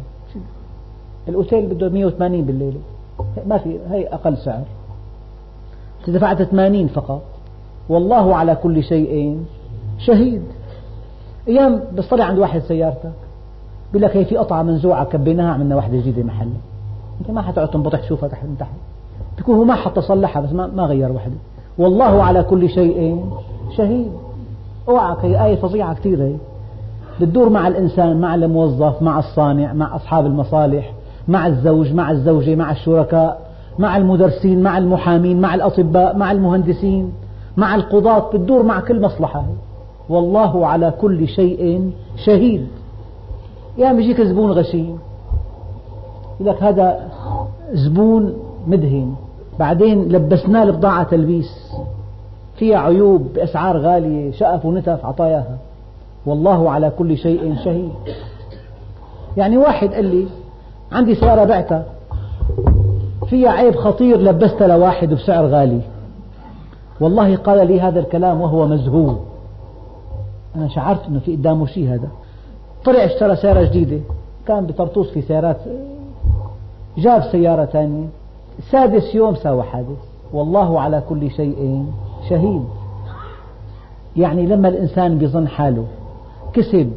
الأوتيل 1.27 1.65
بده 1.65 1.89
180 1.89 2.45
بالليلة 2.45 2.79
ما 3.45 3.57
في 3.57 3.79
هي 3.89 4.07
أقل 4.07 4.37
سعر. 4.37 4.63
دفعت 6.07 6.41
80 6.41 6.87
فقط. 6.87 7.21
والله 7.89 8.35
على 8.35 8.55
كل 8.55 8.83
شيء 8.83 9.39
شهيد. 9.99 10.43
أيام 11.47 11.81
بتصلي 11.95 12.23
عند 12.23 12.39
واحد 12.39 12.61
سيارتك 12.61 13.11
بيقول 13.93 14.09
لك 14.09 14.17
هي 14.17 14.25
في 14.25 14.37
قطعة 14.37 14.63
منزوعة 14.63 15.05
كبيناها 15.05 15.53
عملنا 15.53 15.75
واحدة 15.75 15.97
جديدة 15.97 16.23
محل 16.23 16.49
أنت 17.21 17.31
ما 17.31 17.41
حتقعد 17.41 17.67
تنبطح 17.67 17.99
تشوفها 17.99 18.29
تحت 18.29 18.43
من 18.43 18.55
تحت. 18.59 18.71
بيكون 19.37 19.55
هو 19.55 19.63
ما 19.63 19.75
حتى 19.75 20.01
صلحها 20.01 20.41
بس 20.41 20.51
ما, 20.51 20.67
ما 20.67 20.83
غير 20.83 21.11
وحدة. 21.11 21.33
والله 21.77 22.23
على 22.23 22.43
كل 22.43 22.69
شيء 22.69 23.25
شهيد. 23.77 24.11
أوعك 24.89 25.25
هي 25.25 25.45
آية 25.45 25.55
فظيعة 25.55 25.93
كثير 25.93 26.23
هي 26.23 26.35
بتدور 27.21 27.49
مع 27.49 27.67
الإنسان 27.67 28.21
مع 28.21 28.35
الموظف 28.35 29.01
مع 29.01 29.19
الصانع 29.19 29.73
مع 29.73 29.95
أصحاب 29.95 30.25
المصالح 30.25 30.93
مع 31.27 31.47
الزوج 31.47 31.93
مع 31.93 32.11
الزوجة 32.11 32.55
مع 32.55 32.71
الشركاء 32.71 33.41
مع 33.79 33.97
المدرسين 33.97 34.63
مع 34.63 34.77
المحامين 34.77 35.41
مع 35.41 35.55
الأطباء 35.55 36.17
مع 36.17 36.31
المهندسين 36.31 37.11
مع 37.57 37.75
القضاة. 37.75 38.19
بتدور 38.19 38.63
مع 38.63 38.79
كل 38.79 39.01
مصلحة 39.01 39.45
والله 40.09 40.67
على 40.67 40.93
كل 41.01 41.27
شيء 41.27 41.91
شهيد. 42.25 42.67
يا 43.77 43.93
بيجيك 43.93 44.21
زبون 44.21 44.51
غشيم. 44.51 44.99
يقول 46.39 46.53
لك 46.55 46.63
هذا 46.63 47.09
زبون 47.73 48.33
مدهن. 48.67 49.15
بعدين 49.59 50.03
لبسناه 50.09 50.63
البضاعة 50.63 51.03
تلبيس. 51.03 51.71
فيها 52.55 52.77
عيوب 52.77 53.33
بأسعار 53.35 53.77
غالية 53.77 54.31
شقف 54.31 54.65
ونتف 54.65 55.05
عطاياها. 55.05 55.57
والله 56.25 56.71
على 56.71 56.91
كل 56.97 57.17
شيء 57.17 57.55
شهيد. 57.65 57.91
يعني 59.37 59.57
واحد 59.57 59.93
قال 59.93 60.05
لي 60.05 60.27
عندي 60.91 61.15
سيارة 61.15 61.43
بعتها. 61.43 61.85
فيها 63.29 63.49
عيب 63.49 63.75
خطير 63.75 64.17
لبستها 64.17 64.67
لواحد 64.67 65.13
بسعر 65.13 65.45
غالي. 65.45 65.81
والله 67.01 67.35
قال 67.35 67.67
لي 67.67 67.81
هذا 67.81 67.99
الكلام 67.99 68.41
وهو 68.41 68.67
مزهو 68.67 69.15
أنا 70.57 70.67
شعرت 70.67 71.07
أنه 71.07 71.19
في 71.19 71.35
قدامه 71.35 71.65
شيء 71.65 71.93
هذا. 71.93 72.07
طلع 72.85 73.05
اشترى 73.05 73.35
سيارة 73.35 73.63
جديدة. 73.63 73.99
كان 74.47 74.65
بطرطوس 74.65 75.09
في 75.09 75.21
سيارات 75.21 75.57
جاب 76.97 77.23
سيارة 77.31 77.65
ثانية 77.65 78.05
سادس 78.71 79.15
يوم 79.15 79.35
ساوى 79.35 79.63
حادث. 79.63 79.97
والله 80.33 80.81
على 80.81 81.03
كل 81.09 81.31
شيء 81.31 81.85
شهيد. 82.29 82.63
يعني 84.15 84.45
لما 84.45 84.67
الإنسان 84.67 85.17
بيظن 85.17 85.47
حاله 85.47 85.85
كسب 86.53 86.91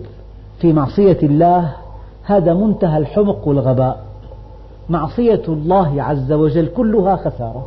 في 0.59 0.73
معصية 0.73 1.19
الله 1.23 1.73
هذا 2.23 2.55
منتهى 2.55 2.99
الحمق 2.99 3.49
والغباء. 3.49 4.05
معصية 4.89 5.43
الله 5.49 6.03
عز 6.03 6.33
وجل 6.33 6.67
كلها 6.67 7.17
خسارة. 7.17 7.67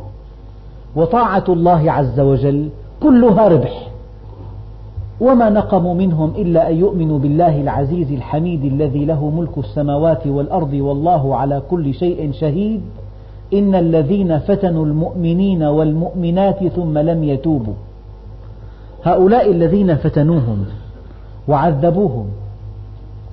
وطاعة 0.96 1.44
الله 1.48 1.92
عز 1.92 2.20
وجل 2.20 2.68
كلها 3.02 3.48
ربح. 3.48 3.83
وما 5.24 5.50
نقموا 5.50 5.94
منهم 5.94 6.32
إلا 6.36 6.70
أن 6.70 6.76
يؤمنوا 6.76 7.18
بالله 7.18 7.60
العزيز 7.60 8.12
الحميد 8.12 8.64
الذي 8.64 9.04
له 9.04 9.30
ملك 9.30 9.58
السماوات 9.58 10.26
والأرض 10.26 10.72
والله 10.72 11.36
على 11.36 11.62
كل 11.70 11.94
شيء 11.94 12.32
شهيد. 12.32 12.80
إن 13.52 13.74
الذين 13.74 14.38
فتنوا 14.38 14.86
المؤمنين 14.86 15.62
والمؤمنات 15.62 16.66
ثم 16.66 16.98
لم 16.98 17.24
يتوبوا. 17.24 17.74
هؤلاء 19.04 19.50
الذين 19.50 19.96
فتنوهم 19.96 20.64
وعذبوهم 21.48 22.26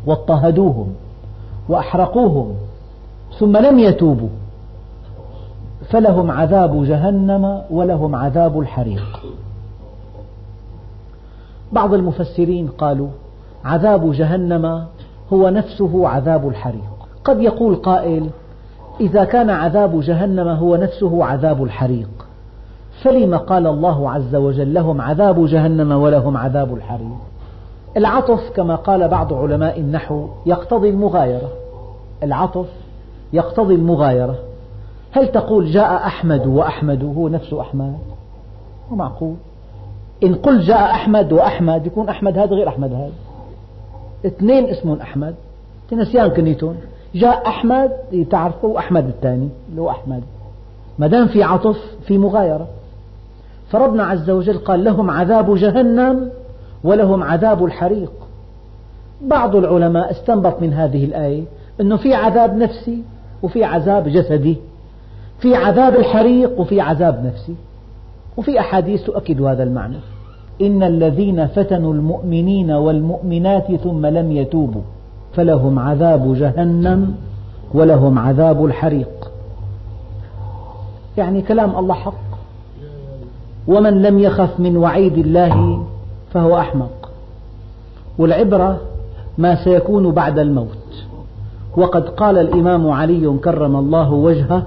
واضطهدوهم 0.07 0.87
وأحرقوهم 1.69 2.53
ثم 3.39 3.57
لم 3.57 3.79
يتوبوا 3.79 4.29
فلهم 5.89 6.31
عذاب 6.31 6.85
جهنم 6.85 7.61
ولهم 7.71 8.15
عذاب 8.15 8.59
الحريق. 8.59 9.23
بعض 11.71 11.93
المفسرين 11.93 12.67
قالوا 12.67 13.07
عذاب 13.65 14.11
جهنم 14.11 14.85
هو 15.33 15.49
نفسه 15.49 16.07
عذاب 16.07 16.47
الحريق. 16.47 16.91
قد 17.23 17.41
يقول 17.41 17.75
قائل 17.75 18.29
إذا 18.99 19.23
كان 19.23 19.49
عذاب 19.49 20.01
جهنم 20.01 20.47
هو 20.47 20.75
نفسه 20.75 21.25
عذاب 21.25 21.63
الحريق. 21.63 22.09
فلم 23.03 23.37
قال 23.37 23.67
الله 23.67 24.11
عز 24.11 24.35
وجل 24.35 24.73
لهم 24.73 25.01
عذاب 25.01 25.45
جهنم 25.45 25.91
ولهم 25.91 26.37
عذاب 26.37 26.73
الحريق؟ 26.73 27.17
العطف 27.97 28.49
كما 28.55 28.75
قال 28.75 29.07
بعض 29.07 29.33
علماء 29.33 29.79
النحو 29.79 30.27
يقتضي 30.45 30.89
المغايرة. 30.89 31.49
العطف 32.23 32.67
يقتضي 33.33 33.75
المغايرة. 33.75 34.35
هل 35.11 35.27
تقول 35.27 35.71
جاء 35.71 35.95
أحمد 35.95 36.47
وأحمد 36.47 37.03
هو 37.03 37.27
نفس 37.27 37.53
أحمد؟ 37.53 37.97
معقول. 38.91 39.35
إن 40.23 40.35
قل 40.35 40.59
جاء 40.59 40.91
أحمد 40.91 41.33
وأحمد 41.33 41.85
يكون 41.85 42.09
أحمد 42.09 42.37
هذا 42.37 42.55
غير 42.55 42.67
أحمد 42.67 42.93
هذا. 42.93 43.11
اثنين 44.25 44.65
اسمهم 44.65 45.01
أحمد. 45.01 45.35
نسيان 45.93 46.27
كنيتون. 46.27 46.77
جاء 47.15 47.47
أحمد 47.47 47.91
تعرفوا 48.29 48.79
أحمد 48.79 49.07
الثاني 49.07 49.49
اللي 49.69 49.81
هو 49.81 49.89
أحمد. 49.89 50.23
ما 50.99 51.07
دام 51.07 51.27
في 51.27 51.43
عطف 51.43 51.77
في 52.07 52.17
مغايرة. 52.17 52.67
فربنا 53.69 54.03
عز 54.03 54.29
وجل 54.29 54.57
قال 54.57 54.83
لهم 54.83 55.11
عذاب 55.11 55.55
جهنم 55.55 56.29
ولهم 56.83 57.23
عذاب 57.23 57.65
الحريق. 57.65 58.11
بعض 59.21 59.55
العلماء 59.55 60.11
استنبط 60.11 60.61
من 60.61 60.73
هذه 60.73 61.05
الآية 61.05 61.43
أنه 61.81 61.97
في 61.97 62.13
عذاب 62.13 62.57
نفسي 62.57 63.03
وفي 63.43 63.63
عذاب 63.63 64.07
جسدي. 64.07 64.57
في 65.39 65.55
عذاب 65.55 65.95
الحريق 65.95 66.59
وفي 66.59 66.81
عذاب 66.81 67.25
نفسي. 67.25 67.55
وفي 68.37 68.59
أحاديث 68.59 69.03
تؤكد 69.03 69.41
هذا 69.41 69.63
المعنى. 69.63 69.97
إن 70.61 70.83
الذين 70.83 71.47
فتنوا 71.47 71.93
المؤمنين 71.93 72.71
والمؤمنات 72.71 73.75
ثم 73.75 74.05
لم 74.05 74.31
يتوبوا 74.31 74.81
فلهم 75.33 75.79
عذاب 75.79 76.33
جهنم 76.33 77.15
ولهم 77.73 78.19
عذاب 78.19 78.65
الحريق. 78.65 79.31
يعني 81.17 81.41
كلام 81.41 81.75
الله 81.79 81.93
حق. 81.93 82.13
ومن 83.67 84.01
لم 84.01 84.19
يخف 84.19 84.59
من 84.59 84.77
وعيد 84.77 85.17
الله 85.17 85.83
فهو 86.33 86.57
أحمق. 86.57 87.09
والعبرة 88.17 88.77
ما 89.37 89.63
سيكون 89.63 90.11
بعد 90.11 90.39
الموت. 90.39 91.05
وقد 91.77 92.09
قال 92.09 92.37
الإمام 92.37 92.89
علي 92.89 93.37
كرم 93.43 93.75
الله 93.75 94.13
وجهه 94.13 94.63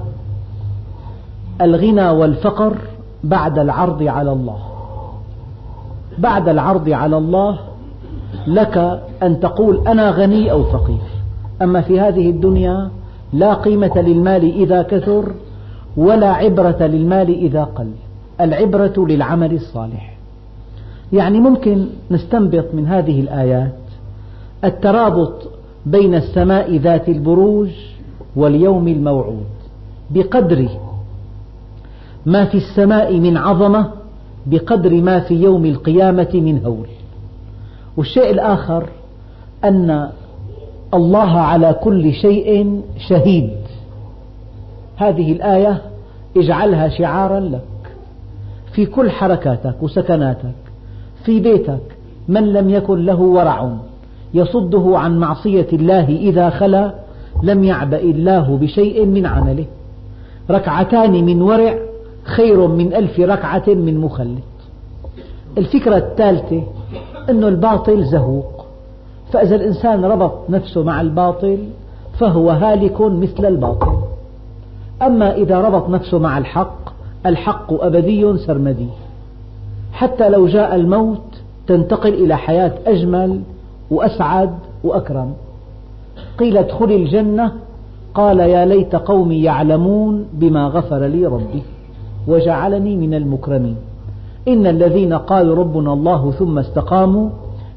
الغنى 1.61 2.11
والفقر 2.11 2.77
بعد 3.25 3.59
العرض 3.59 4.03
على 4.03 4.33
الله. 4.33 4.74
بعد 6.19 6.49
العرض 6.49 6.89
على 6.89 7.17
الله 7.17 7.59
لك 8.47 9.03
أن 9.23 9.41
تقول 9.41 9.89
أنا 9.89 10.11
غني 10.11 10.51
أو 10.51 10.65
فقير. 10.65 10.99
أما 11.63 11.81
في 11.81 12.01
هذه 12.01 12.31
الدنيا 12.31 12.91
لا 13.33 13.55
قيمة 13.55 14.01
للمال 14.01 14.43
إذا 14.43 14.83
كثر 14.83 15.33
ولا 15.97 16.33
عبرة 16.33 16.83
للمال 16.83 17.29
إذا 17.29 17.65
قل. 17.65 17.91
العبرة 18.41 19.07
للعمل 19.09 19.55
الصالح. 19.55 20.17
يعني 21.13 21.41
ممكن 21.41 21.87
نستنبط 22.11 22.65
من 22.75 22.87
هذه 22.87 23.21
الآيات 23.21 23.75
الترابط 24.65 25.33
بين 25.87 26.15
السماء 26.15 26.77
ذات 26.77 27.09
البروج 27.09 27.71
واليوم 28.37 28.89
الموعود. 28.89 29.47
بقدر 30.11 30.69
ما 32.27 32.45
في 32.45 32.57
السماء 32.57 33.21
من 33.21 33.37
عظمة 33.37 33.91
بقدر 34.47 34.95
ما 34.95 35.21
في 35.21 35.35
يوم 35.35 35.65
القيامة 35.65 36.31
من 36.35 36.65
هول. 36.67 36.87
والشيء 37.97 38.31
الآخر 38.31 38.89
أن 39.65 40.09
الله 40.95 41.31
على 41.31 41.73
كل 41.83 42.13
شيء 42.13 42.81
شهيد. 43.09 43.51
هذه 44.97 45.33
الآية 45.33 45.83
اجعلها 46.37 46.89
شعارا 46.89 47.41
لك. 47.41 47.61
في 48.73 48.87
كل 48.87 49.11
حركاتك 49.11 49.83
وسكناتك 49.83 50.55
في 51.25 51.41
بيتك 51.41 51.81
من 52.29 52.53
لم 52.53 52.71
يكن 52.71 53.05
له 53.05 53.21
ورع 53.21 53.77
يصده 54.35 54.99
عن 54.99 55.19
معصية 55.19 55.67
الله 55.73 56.09
إذا 56.09 56.51
خلا 56.51 56.95
لم 57.43 57.65
يعبأ 57.65 58.01
الله 58.01 58.57
بشيء 58.57 59.07
من 59.07 59.27
عمله. 59.27 59.65
ركعتان 60.51 61.25
من 61.25 61.43
ورع 61.43 61.79
خير 62.25 62.67
من 62.67 62.95
ألف 62.95 63.21
ركعة 63.21 63.65
من 63.67 63.99
مخلط 64.01 64.43
الفكرة 65.59 65.97
الثالثة 65.97 66.63
أن 67.29 67.45
الباطل 67.45 68.05
زهوق. 68.05 68.65
فإذا 69.33 69.55
الإنسان 69.55 70.05
ربط 70.05 70.33
نفسه 70.49 70.83
مع 70.83 71.01
الباطل 71.01 71.59
فهو 72.19 72.51
هالك 72.51 73.01
مثل 73.01 73.47
الباطل. 73.47 73.93
أما 75.03 75.35
إذا 75.35 75.61
ربط 75.61 75.89
نفسه 75.89 76.19
مع 76.19 76.39
الحق 76.39 76.79
الحق 77.27 77.73
أبدي 77.73 78.37
سرمدي. 78.37 78.89
حتى 79.93 80.29
لو 80.29 80.47
جاء 80.47 80.75
الموت 80.75 81.43
تنتقل 81.67 82.15
إلى 82.15 82.37
حياة 82.37 82.73
أجمل 82.87 83.41
وأسعد 83.91 84.55
وأكرم. 84.85 85.33
قيل 86.39 86.57
ادخل 86.57 86.93
الجنة 86.93 87.53
قال 88.15 88.41
يا 88.41 88.65
ليت 88.65 88.97
قومي 88.97 89.43
يعلمون 89.43 90.27
بما 90.33 90.67
غفر 90.67 91.07
لي 91.07 91.27
ربي. 91.27 91.63
وجعلني 92.29 92.97
من 92.97 93.15
المكرمين. 93.15 93.77
إن 94.49 94.67
الذين 94.67 95.13
قالوا 95.13 95.57
ربنا 95.57 95.93
الله 95.93 96.31
ثم 96.31 96.59
استقاموا 96.59 97.29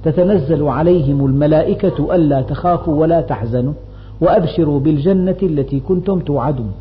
تتنزل 0.04 0.68
عليهم 0.68 1.26
الملائكة 1.26 2.16
ألا 2.16 2.42
تخافوا 2.42 2.96
ولا 2.96 3.22
تحزنوا 3.22 3.74
وأبشروا 4.22 4.80
بالجنة 4.80 5.38
التي 5.44 5.80
كنتم 5.80 6.20
توعدون. 6.20 6.72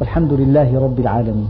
والحمد 0.00 0.32
لله 0.32 0.84
رب 0.84 0.98
العالمين. 0.98 1.48